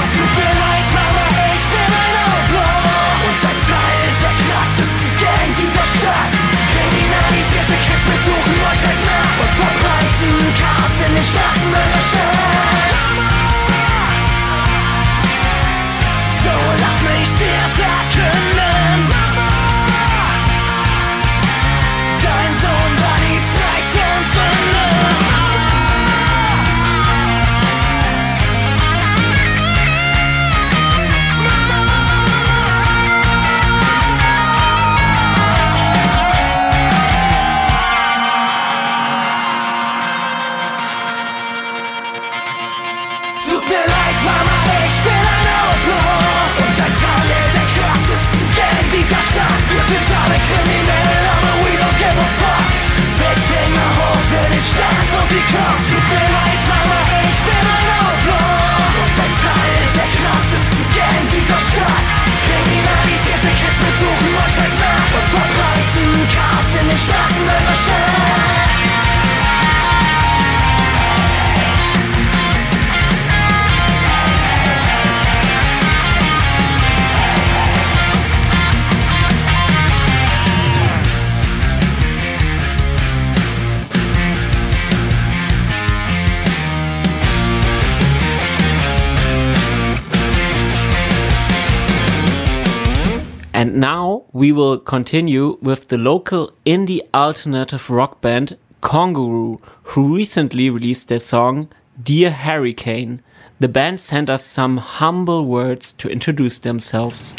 will 94.73 94.79
continue 94.79 95.59
with 95.61 95.89
the 95.89 95.99
local 95.99 96.51
indie 96.65 97.03
alternative 97.13 97.91
rock 97.91 98.23
band 98.23 98.57
Congaroo, 98.81 99.61
who 99.83 100.17
recently 100.17 100.71
released 100.71 101.09
their 101.09 101.19
song 101.19 101.69
Dear 102.03 102.31
Hurricane. 102.31 103.21
The 103.61 103.69
band 103.69 104.01
sent 104.01 104.31
us 104.31 104.47
some 104.47 104.79
humble 104.79 105.45
words 105.45 105.93
to 105.99 106.09
introduce 106.09 106.59
themselves. 106.59 107.35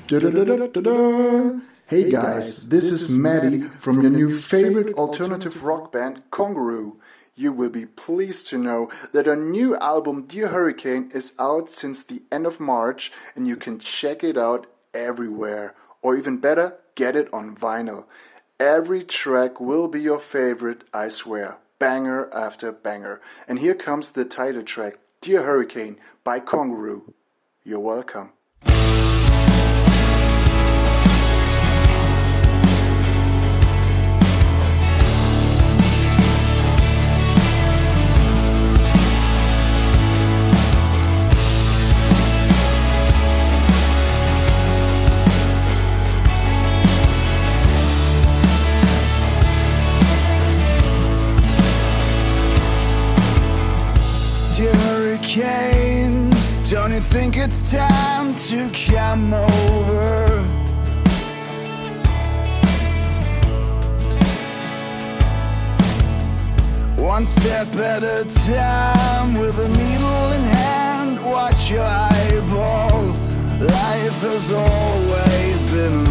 Hey 1.88 2.11
guys, 2.11 2.69
this 2.69 2.91
is 2.91 3.09
Maddie 3.09 3.63
from 3.63 4.03
your 4.03 4.11
new 4.11 4.31
favorite 4.31 4.93
alternative 4.93 5.63
rock 5.63 5.91
band, 5.91 6.21
Congaroo. 6.29 6.97
You 7.34 7.51
will 7.51 7.71
be 7.71 7.88
pleased 7.88 8.45
to 8.49 8.59
know 8.59 8.91
that 9.11 9.27
our 9.27 9.36
new 9.36 9.75
album, 9.77 10.27
Dear 10.27 10.49
Hurricane, 10.49 11.09
is 11.15 11.34
out 11.39 11.67
since 11.67 12.03
the 12.03 12.21
end 12.31 12.45
of 12.45 12.59
March 12.59 13.11
and 13.36 13.47
you 13.47 13.55
can 13.55 13.79
check 13.79 14.23
it 14.23 14.38
out 14.38 14.67
everywhere. 14.93 15.73
Or 16.04 16.16
even 16.16 16.38
better, 16.38 16.76
get 16.93 17.16
it 17.16 17.34
on 17.34 17.56
vinyl. 17.56 18.06
Every 18.60 19.04
track 19.04 19.60
will 19.60 19.88
be 19.88 20.01
your 20.01 20.20
favorite, 20.20 20.84
I 20.93 21.10
swear. 21.10 21.58
Banger 21.80 22.30
after 22.32 22.72
banger. 22.72 23.22
And 23.47 23.58
here 23.58 23.74
comes 23.74 24.12
the 24.12 24.26
title 24.26 24.64
track, 24.64 24.99
Dear 25.22 25.43
Hurricane 25.43 25.97
by 26.24 26.39
Congaroo. 26.39 27.14
You're 27.64 27.80
welcome. 27.80 28.34
You 56.93 56.99
think 56.99 57.37
it's 57.37 57.71
time 57.71 58.35
to 58.35 58.69
come 58.87 59.33
over? 59.33 60.43
One 67.01 67.25
step 67.25 67.73
at 67.77 68.03
a 68.03 68.25
time 68.45 69.33
with 69.39 69.57
a 69.57 69.69
needle 69.69 70.31
in 70.33 70.43
hand, 70.43 71.25
watch 71.25 71.71
your 71.71 71.83
eyeball. 71.83 73.05
Life 73.59 74.21
has 74.21 74.51
always 74.51 75.61
been 75.71 76.05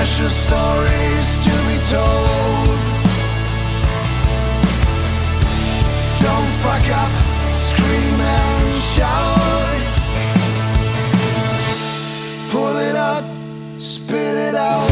precious 0.00 0.34
stories 0.46 1.44
to 1.44 1.54
be 1.68 1.78
told. 1.92 2.80
Don't 6.24 6.50
fuck 6.62 6.86
up, 7.02 7.12
scream 7.52 8.18
and 8.18 8.72
shout. 8.72 9.90
Pull 12.50 12.76
it 12.78 12.96
up, 12.96 13.24
spit 13.78 14.38
it 14.38 14.54
out. 14.54 14.89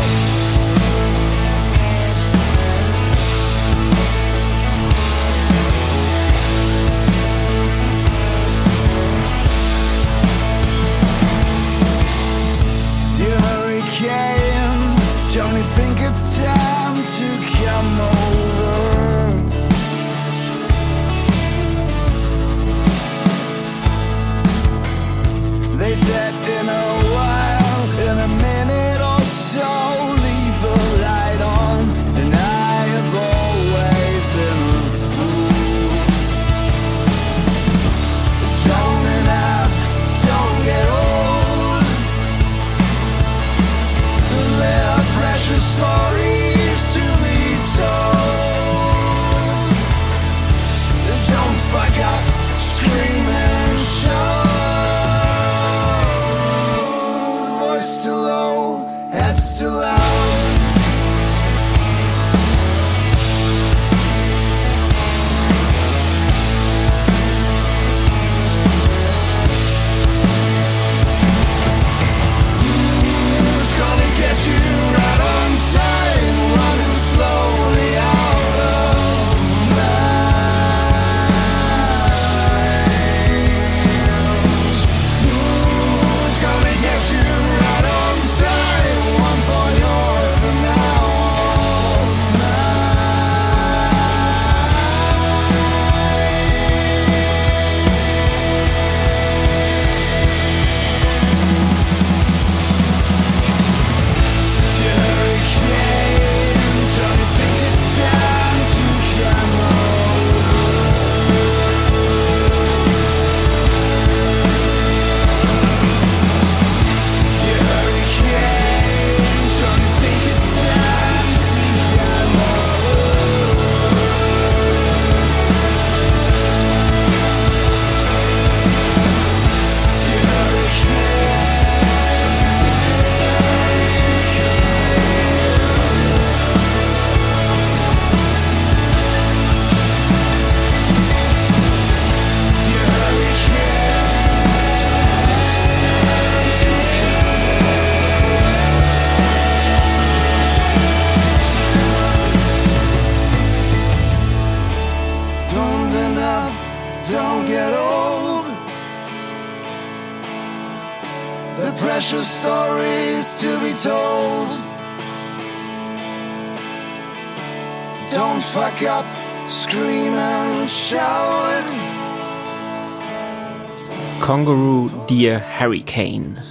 Dear 175.39 175.47
Hurricane. 175.47 176.43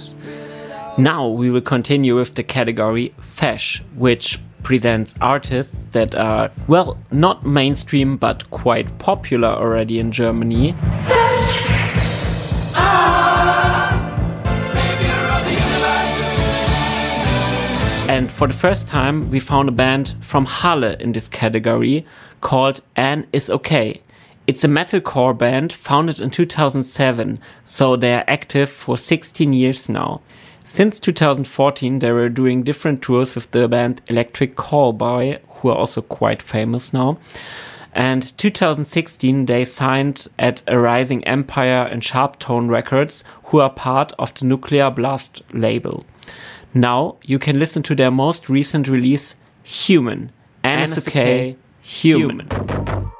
Now 0.96 1.28
we 1.28 1.50
will 1.50 1.60
continue 1.60 2.16
with 2.16 2.34
the 2.34 2.42
category 2.42 3.12
Fesch, 3.20 3.82
which 3.96 4.40
presents 4.62 5.14
artists 5.20 5.84
that 5.92 6.16
are, 6.16 6.50
well, 6.68 6.96
not 7.10 7.44
mainstream 7.44 8.16
but 8.16 8.50
quite 8.50 8.98
popular 8.98 9.48
already 9.48 9.98
in 9.98 10.10
Germany. 10.10 10.74
And 18.08 18.32
for 18.32 18.46
the 18.46 18.54
first 18.54 18.88
time, 18.88 19.30
we 19.30 19.38
found 19.38 19.68
a 19.68 19.72
band 19.72 20.14
from 20.22 20.46
Halle 20.46 20.96
in 20.98 21.12
this 21.12 21.28
category 21.28 22.06
called 22.40 22.80
Annisokay. 22.96 24.00
It's 24.48 24.64
a 24.64 24.66
metalcore 24.68 25.36
band 25.36 25.74
founded 25.74 26.20
in 26.22 26.30
2007, 26.30 27.38
so 27.66 27.96
they 27.96 28.14
are 28.14 28.24
active 28.26 28.70
for 28.70 28.96
16 28.96 29.52
years 29.52 29.90
now. 29.90 30.22
Since 30.64 31.00
2014, 31.00 31.98
they 31.98 32.12
were 32.12 32.30
doing 32.30 32.62
different 32.62 33.02
tours 33.02 33.34
with 33.34 33.50
the 33.50 33.68
band 33.68 34.00
Electric 34.06 34.56
Callboy, 34.56 35.40
who 35.46 35.68
are 35.68 35.76
also 35.76 36.00
quite 36.00 36.40
famous 36.40 36.94
now. 36.94 37.18
And 37.92 38.34
2016, 38.38 39.44
they 39.44 39.66
signed 39.66 40.28
at 40.38 40.62
a 40.66 40.78
Rising 40.78 41.22
Empire 41.24 41.86
and 41.86 42.00
Sharptone 42.00 42.70
Records, 42.70 43.24
who 43.44 43.60
are 43.60 43.68
part 43.68 44.14
of 44.18 44.32
the 44.32 44.46
Nuclear 44.46 44.90
Blast 44.90 45.42
label. 45.52 46.06
Now 46.72 47.16
you 47.20 47.38
can 47.38 47.58
listen 47.58 47.82
to 47.82 47.94
their 47.94 48.10
most 48.10 48.48
recent 48.48 48.88
release, 48.88 49.36
Human. 49.62 50.32
NSK 50.64 51.56
Human. 51.82 52.48
crowd 52.48 53.17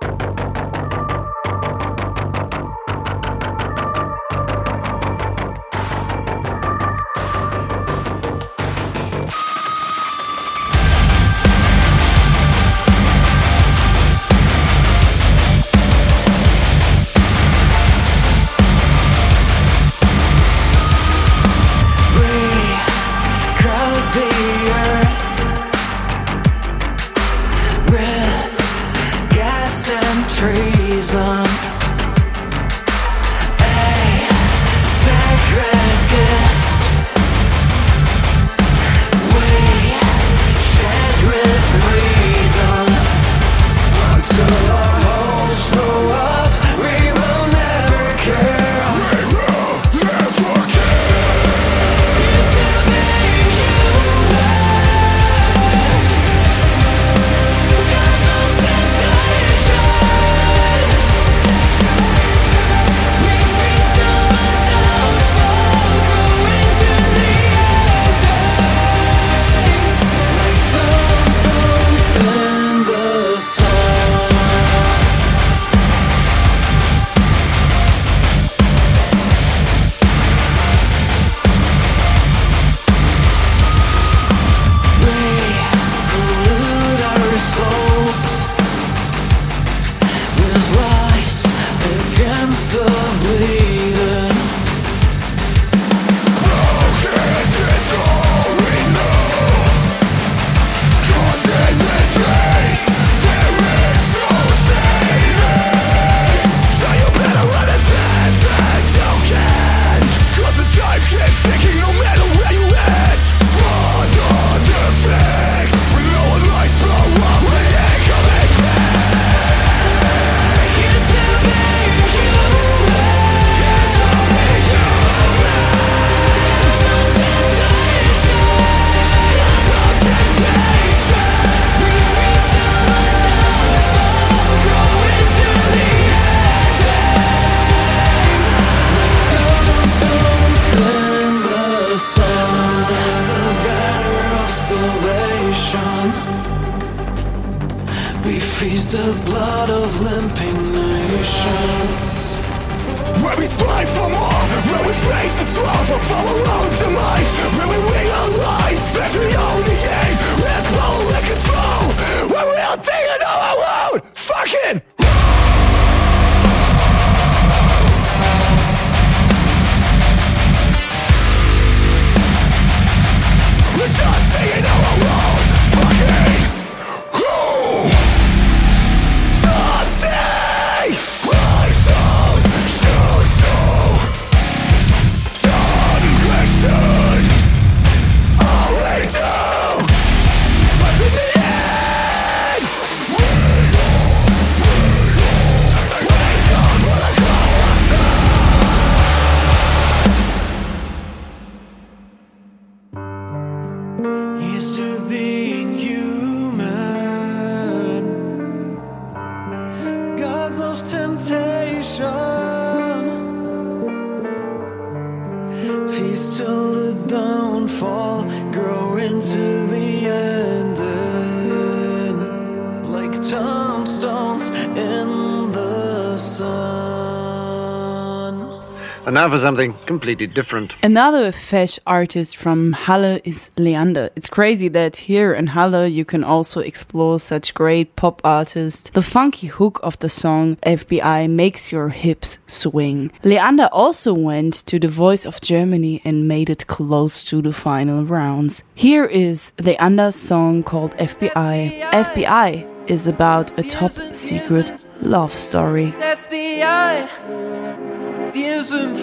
now 229.29 229.37
for 229.37 229.41
something 229.41 229.75
completely 229.87 230.27
different. 230.27 230.77
Another 230.83 231.33
Fesch 231.33 231.79
artist 231.87 232.37
from 232.37 232.73
Halle 232.73 233.21
is 233.25 233.51
Leander. 233.57 234.11
It's 234.17 234.29
crazy 234.29 234.69
that 234.69 234.97
here 234.97 235.35
in 235.35 235.49
Halle 235.49 235.87
you 235.87 236.05
can 236.05 236.25
also 236.25 236.61
explore 236.61 237.21
such 237.21 237.55
great 237.55 237.97
pop 237.97 238.21
artists. 238.25 238.91
The 238.91 239.03
funky 239.03 239.49
hook 239.49 239.81
of 239.83 239.99
the 239.99 240.09
song 240.09 240.57
FBI 240.63 241.29
makes 241.31 241.73
your 241.73 241.91
hips 241.91 242.39
swing. 242.47 243.11
Leander 243.23 243.69
also 243.73 244.13
went 244.13 244.55
to 244.67 244.79
the 244.79 244.89
Voice 244.89 245.27
of 245.27 245.41
Germany 245.41 246.01
and 246.05 246.29
made 246.29 246.51
it 246.51 246.67
close 246.67 247.25
to 247.25 247.43
the 247.43 247.53
final 247.53 248.05
rounds. 248.05 248.65
Here 248.75 249.05
is 249.05 249.53
Leander's 249.59 250.17
song 250.17 250.63
called 250.63 250.93
FBI. 250.97 251.81
FBI 251.93 252.67
is 252.89 253.07
about 253.07 253.59
a 253.59 253.63
top 253.63 253.93
secret 254.13 254.73
love 255.01 255.33
story. 255.33 255.93
FBI, 255.93 257.88
wir 258.33 258.65
sind 258.65 258.99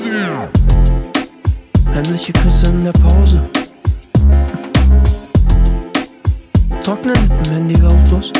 Heimliche 1.93 2.33
Küsse 2.33 2.67
in 2.67 2.83
der 2.83 2.91
Pause. 2.91 3.41
Trocknen 6.81 7.15
im 7.45 7.51
Handy 7.51 7.75
lautlos. 7.75 8.31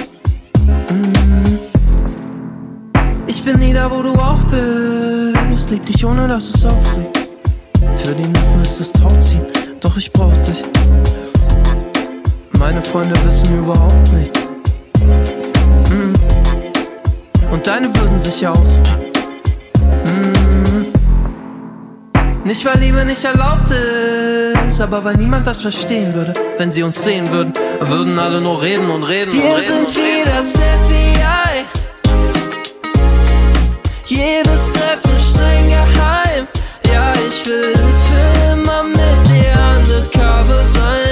Mm. 0.66 1.14
Ich 3.28 3.44
bin 3.44 3.60
nie 3.60 3.74
da, 3.74 3.90
wo 3.90 4.02
du 4.02 4.14
auch 4.14 4.44
bist. 5.50 5.72
Lieb 5.72 5.86
dich 5.86 6.06
ohne, 6.06 6.28
dass 6.28 6.54
es 6.54 6.66
auffliegt. 6.66 7.18
Für 7.96 8.14
die 8.14 8.28
Nerven 8.28 8.62
ist 8.62 8.82
es 8.82 8.92
Tauziehen, 8.92 9.46
doch 9.80 9.96
ich 9.98 10.12
brauch 10.12 10.38
dich. 10.38 10.64
Meine 12.60 12.82
Freunde 12.82 13.16
wissen 13.26 13.58
überhaupt 13.58 14.14
nichts. 14.14 14.40
Mm. 15.90 16.14
Und 17.52 17.66
deine 17.66 17.96
würden 17.96 18.20
sich 18.20 18.46
aus. 18.46 18.84
Nicht 22.46 22.64
weil 22.64 22.78
Liebe 22.78 23.04
nicht 23.04 23.24
erlaubt 23.24 23.72
ist, 23.72 24.80
aber 24.80 25.04
weil 25.04 25.16
niemand 25.16 25.48
das 25.48 25.64
verstehen 25.64 26.14
würde. 26.14 26.32
Wenn 26.60 26.70
sie 26.70 26.84
uns 26.84 27.04
sehen 27.04 27.28
würden, 27.32 27.52
würden 27.80 28.20
alle 28.20 28.40
nur 28.40 28.62
reden 28.62 28.92
und 28.92 29.02
reden. 29.02 29.34
Wir 29.34 29.44
und 29.46 29.50
reden 29.50 29.64
sind 29.64 29.88
und 29.88 29.96
wie 29.98 30.24
das 30.24 30.52
FBI. 30.52 31.66
Jedes 34.06 34.70
Treffen 34.70 35.20
streng 35.20 35.66
geheim. 35.66 36.48
Ja, 36.94 37.14
ich 37.28 37.48
will 37.48 37.74
für 37.74 38.52
immer 38.54 38.84
mit 38.84 39.28
dir 39.28 39.58
undercover 39.80 40.64
sein. 40.68 41.05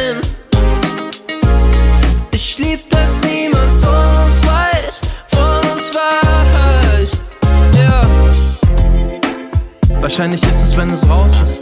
Wahrscheinlich 10.04 10.44
ist 10.44 10.62
es, 10.62 10.76
wenn 10.76 10.92
es 10.92 11.08
raus 11.08 11.32
ist. 11.40 11.62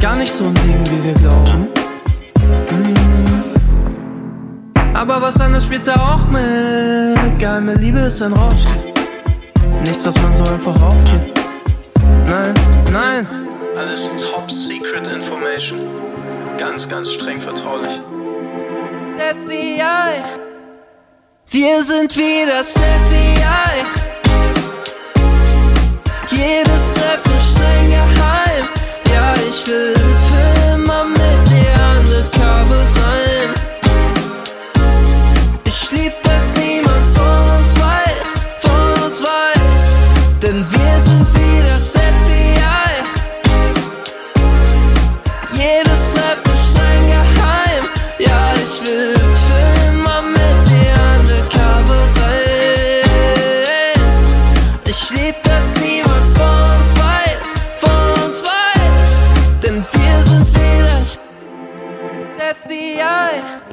Gar 0.00 0.16
nicht 0.16 0.32
so 0.32 0.44
ein 0.44 0.54
Ding, 0.54 0.82
wie 0.90 1.04
wir 1.04 1.12
glauben. 1.12 1.68
Mm. 2.70 2.94
Aber 4.94 5.20
was 5.20 5.38
anderes 5.38 5.66
spielt 5.66 5.86
er 5.88 6.00
auch 6.00 6.26
mit. 6.28 7.38
Geheime 7.38 7.74
Liebe 7.74 7.98
ist 7.98 8.22
ein 8.22 8.32
Rauschgift. 8.32 8.94
Nichts, 9.84 10.06
was 10.06 10.16
man 10.22 10.32
so 10.32 10.44
einfach 10.44 10.80
aufgibt. 10.80 11.38
Nein, 12.26 12.54
nein. 12.90 13.26
Alles 13.76 14.10
Top 14.16 14.50
Secret 14.50 15.06
Information. 15.06 15.80
Ganz, 16.56 16.88
ganz 16.88 17.12
streng 17.12 17.42
vertraulich. 17.42 18.00
FBI. 19.18 20.22
Wir 21.50 21.82
sind 21.82 22.16
wie 22.16 22.46
das 22.46 22.72
FBI. 22.72 24.05
Jedes 26.28 26.90
Treffen 26.90 27.40
streng 27.40 27.86
geheim. 27.86 28.68
Ja, 29.12 29.32
ich 29.48 29.66
will 29.66 29.94
für 29.94 30.72
immer 30.74 31.04
mit 31.04 31.48
dir 31.48 31.74
undercover 31.98 32.86
sein. 32.86 33.25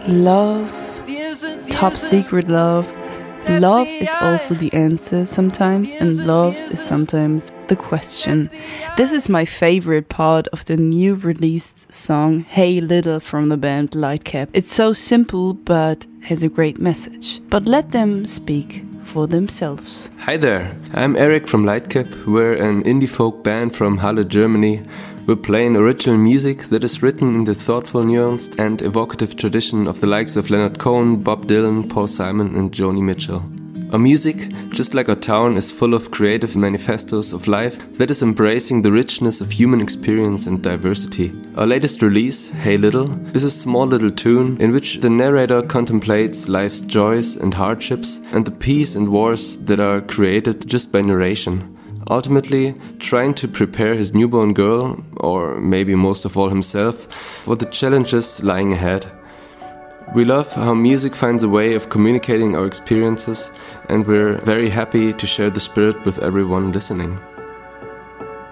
Love, 0.08 0.70
top 1.70 1.94
secret 1.94 2.50
love. 2.50 2.94
Love 3.48 3.88
is 3.88 4.10
also 4.20 4.54
the 4.54 4.74
answer 4.74 5.26
sometimes, 5.26 5.90
and 6.00 6.28
love 6.28 6.56
is 6.56 6.84
sometimes 6.84 7.52
the 7.68 7.76
question. 7.76 8.50
This 8.98 9.14
is 9.14 9.30
my 9.30 9.46
favorite 9.46 10.10
part 10.10 10.48
of 10.50 10.66
the 10.66 10.76
new 10.78 11.16
released 11.16 11.92
song 11.92 12.42
Hey 12.42 12.82
Little 12.82 13.22
from 13.22 13.48
the 13.48 13.58
band 13.58 13.92
Lightcap. 13.92 14.50
It's 14.54 14.74
so 14.74 14.92
simple 14.92 15.54
but 15.54 16.06
has 16.22 16.44
a 16.44 16.50
great 16.50 16.80
message. 16.80 17.42
But 17.50 17.66
let 17.66 17.92
them 17.92 18.26
speak 18.26 18.86
for 19.06 19.28
themselves. 19.28 20.10
Hi 20.20 20.38
there, 20.38 20.76
I'm 20.94 21.16
Eric 21.16 21.48
from 21.48 21.66
Lightcap. 21.66 22.26
We're 22.26 22.56
an 22.56 22.84
indie 22.84 23.10
folk 23.10 23.44
band 23.44 23.76
from 23.76 23.98
Halle, 23.98 24.24
Germany. 24.24 24.84
We're 25.26 25.36
playing 25.36 25.76
original 25.76 26.18
music 26.18 26.64
that 26.64 26.84
is 26.84 27.02
written 27.02 27.36
in 27.36 27.44
the 27.46 27.56
thoughtful, 27.56 28.04
nuanced, 28.04 28.60
and 28.60 28.82
evocative 28.82 29.36
tradition 29.36 29.88
of 29.88 30.02
the 30.02 30.08
likes 30.08 30.36
of 30.36 30.50
Leonard 30.50 30.80
Cohen, 30.80 31.24
Bob 31.24 31.46
Dylan, 31.46 31.90
Paul 31.90 32.08
Simon, 32.08 32.56
and 32.56 32.72
Joni 32.72 33.02
Mitchell. 33.02 33.44
Our 33.94 34.00
music, 34.00 34.50
just 34.72 34.96
like 34.96 35.08
our 35.08 35.16
town, 35.16 35.56
is 35.56 35.72
full 35.72 35.94
of 35.94 36.10
creative 36.10 36.56
manifestos 36.56 37.32
of 37.32 37.48
life 37.48 37.78
that 38.00 38.10
is 38.10 38.24
embracing 38.24 38.82
the 38.82 38.92
richness 38.92 39.40
of 39.40 39.52
human 39.52 39.82
experience 39.82 40.48
and 40.48 40.64
diversity. 40.64 41.32
Our 41.56 41.68
latest 41.68 42.02
release, 42.02 42.50
Hey 42.50 42.76
Little, 42.76 43.14
is 43.36 43.44
a 43.44 43.52
small 43.52 43.86
little 43.86 44.10
tune 44.10 44.60
in 44.60 44.72
which 44.72 44.96
the 45.02 45.12
narrator 45.12 45.62
contemplates 45.62 46.50
life's 46.50 46.82
joys 46.82 47.38
and 47.38 47.54
hardships 47.54 48.20
and 48.34 48.44
the 48.46 48.52
peace 48.66 48.96
and 48.96 49.10
wars 49.10 49.60
that 49.66 49.80
are 49.80 50.02
created 50.02 50.68
just 50.68 50.92
by 50.92 51.02
narration. 51.02 51.78
Ultimately, 52.10 52.74
trying 52.98 53.36
to 53.36 53.48
prepare 53.48 53.94
his 53.94 54.16
newborn 54.16 54.56
girl, 54.56 55.04
or 55.18 55.62
maybe 55.62 55.94
most 55.94 56.26
of 56.26 56.36
all 56.36 56.50
himself, 56.50 57.14
for 57.14 57.56
the 57.56 57.68
challenges 57.68 58.44
lying 58.44 58.74
ahead. 58.74 59.06
We 60.14 60.26
love 60.26 60.54
how 60.54 60.76
music 60.76 61.16
finds 61.16 61.44
a 61.44 61.50
way 61.50 61.74
of 61.74 61.90
communicating 61.90 62.56
our 62.56 62.68
experiences, 62.68 63.52
and 63.90 64.06
we're 64.06 64.38
very 64.42 64.70
happy 64.70 65.12
to 65.12 65.26
share 65.26 65.50
the 65.50 65.60
spirit 65.60 66.06
with 66.06 66.20
everyone 66.20 66.72
listening. 66.72 67.20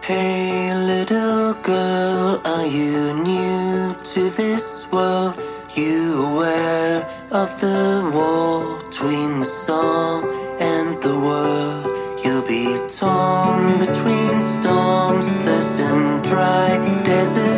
Hey, 0.01 0.73
little 0.73 1.53
girl, 1.61 2.41
are 2.45 2.65
you 2.65 3.13
new 3.13 3.93
to 3.93 4.29
this 4.31 4.91
world? 4.91 5.35
You 5.75 6.25
aware 6.25 7.07
of 7.29 7.61
the 7.61 8.09
wall 8.11 8.81
between 8.81 9.41
the 9.41 9.45
song 9.45 10.33
and 10.59 10.99
the 10.99 11.13
word? 11.13 11.85
You'll 12.23 12.41
be 12.41 12.65
torn 12.87 13.77
between 13.77 14.41
storms, 14.41 15.29
thirst 15.45 15.79
and 15.79 16.23
dry 16.25 17.03
desert 17.03 17.50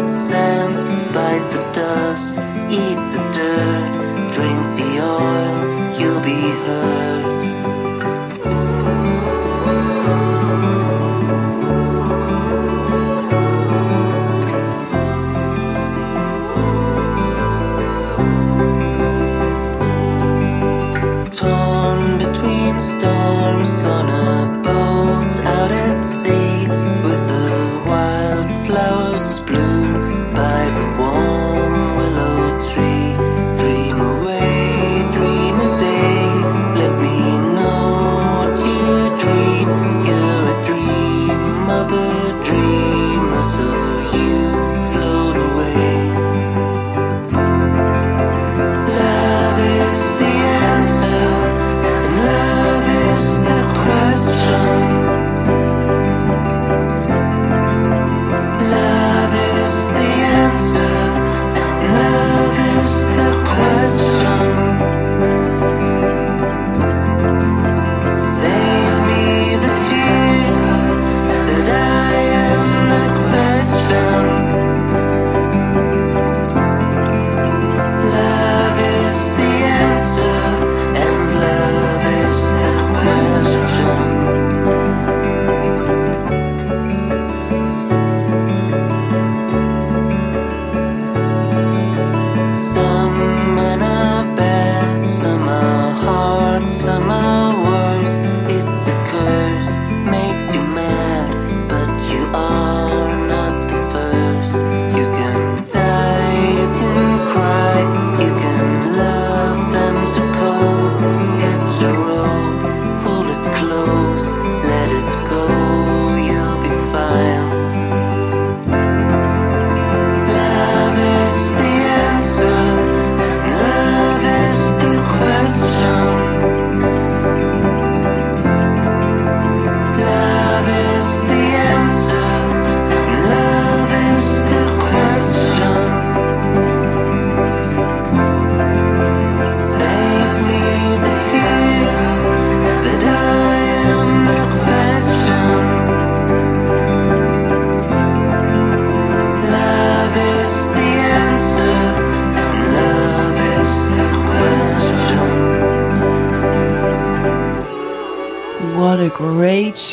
You'll 6.65 6.92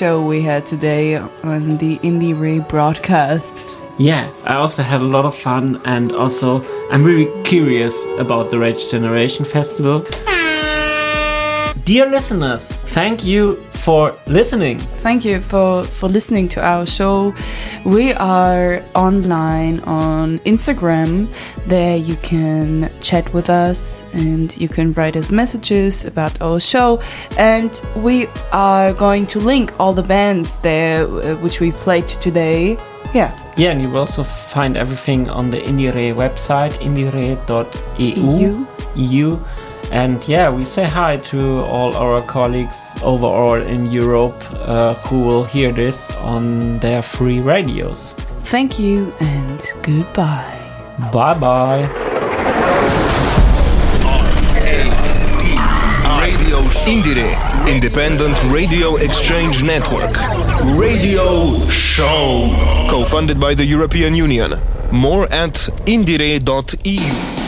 show 0.00 0.22
we 0.22 0.40
had 0.40 0.64
today 0.64 1.16
on 1.16 1.76
the 1.76 1.98
IndieRE 1.98 2.66
broadcast. 2.70 3.66
Yeah, 3.98 4.32
I 4.44 4.54
also 4.54 4.82
had 4.82 5.02
a 5.02 5.04
lot 5.04 5.26
of 5.26 5.36
fun, 5.36 5.78
and 5.84 6.12
also 6.12 6.64
I'm 6.90 7.04
really 7.04 7.28
curious 7.42 7.94
about 8.18 8.50
the 8.50 8.58
Rage 8.58 8.90
Generation 8.90 9.44
Festival. 9.44 10.06
Dear 11.84 12.06
listeners, 12.06 12.64
thank 12.94 13.26
you 13.26 13.56
for 13.84 14.14
listening. 14.26 14.78
Thank 15.02 15.26
you 15.26 15.40
for, 15.40 15.84
for 15.84 16.08
listening 16.08 16.48
to 16.48 16.64
our 16.64 16.86
show. 16.86 17.34
We 17.84 18.12
are 18.12 18.82
online 18.94 19.80
on 19.80 20.38
Instagram. 20.40 21.28
There 21.66 21.96
you 21.96 22.16
can 22.16 22.90
chat 23.00 23.32
with 23.32 23.48
us 23.48 24.04
and 24.12 24.54
you 24.56 24.68
can 24.68 24.92
write 24.92 25.16
us 25.16 25.30
messages 25.30 26.04
about 26.04 26.40
our 26.42 26.60
show. 26.60 27.00
And 27.38 27.80
we 27.96 28.26
are 28.52 28.92
going 28.92 29.26
to 29.28 29.38
link 29.38 29.72
all 29.80 29.94
the 29.94 30.02
bands 30.02 30.56
there 30.58 31.06
uh, 31.06 31.36
which 31.36 31.60
we 31.60 31.72
played 31.72 32.06
today. 32.06 32.76
Yeah. 33.14 33.32
Yeah, 33.56 33.70
and 33.70 33.80
you 33.80 33.88
will 33.88 34.00
also 34.00 34.24
find 34.24 34.76
everything 34.76 35.30
on 35.30 35.50
the 35.50 35.60
IndieRE 35.60 36.14
website, 36.14 36.72
indiere.eu. 36.80 38.14
EU. 38.14 38.66
EU. 38.96 39.38
And 39.90 40.26
yeah, 40.28 40.50
we 40.50 40.64
say 40.64 40.84
hi 40.84 41.16
to 41.16 41.60
all 41.64 41.96
our 41.96 42.22
colleagues 42.22 42.96
overall 43.02 43.60
in 43.60 43.86
Europe 43.90 44.40
uh, 44.54 44.94
who 45.08 45.20
will 45.22 45.44
hear 45.44 45.72
this 45.72 46.10
on 46.16 46.78
their 46.78 47.02
free 47.02 47.40
radios. 47.40 48.14
Thank 48.44 48.78
you 48.78 49.12
and 49.20 49.60
goodbye. 49.82 50.56
Bye 51.12 51.38
bye. 51.38 51.88
Radio 56.22 56.58
IndieRE, 56.86 57.68
Independent 57.68 58.36
Radio 58.52 58.96
Exchange 58.96 59.62
Network. 59.62 60.14
Radio 60.78 61.58
Show. 61.68 62.50
Co 62.90 63.04
funded 63.04 63.40
by 63.40 63.54
the 63.54 63.64
European 63.64 64.14
Union. 64.14 64.54
More 64.92 65.26
at 65.32 65.54
indiere.eu. 65.86 67.39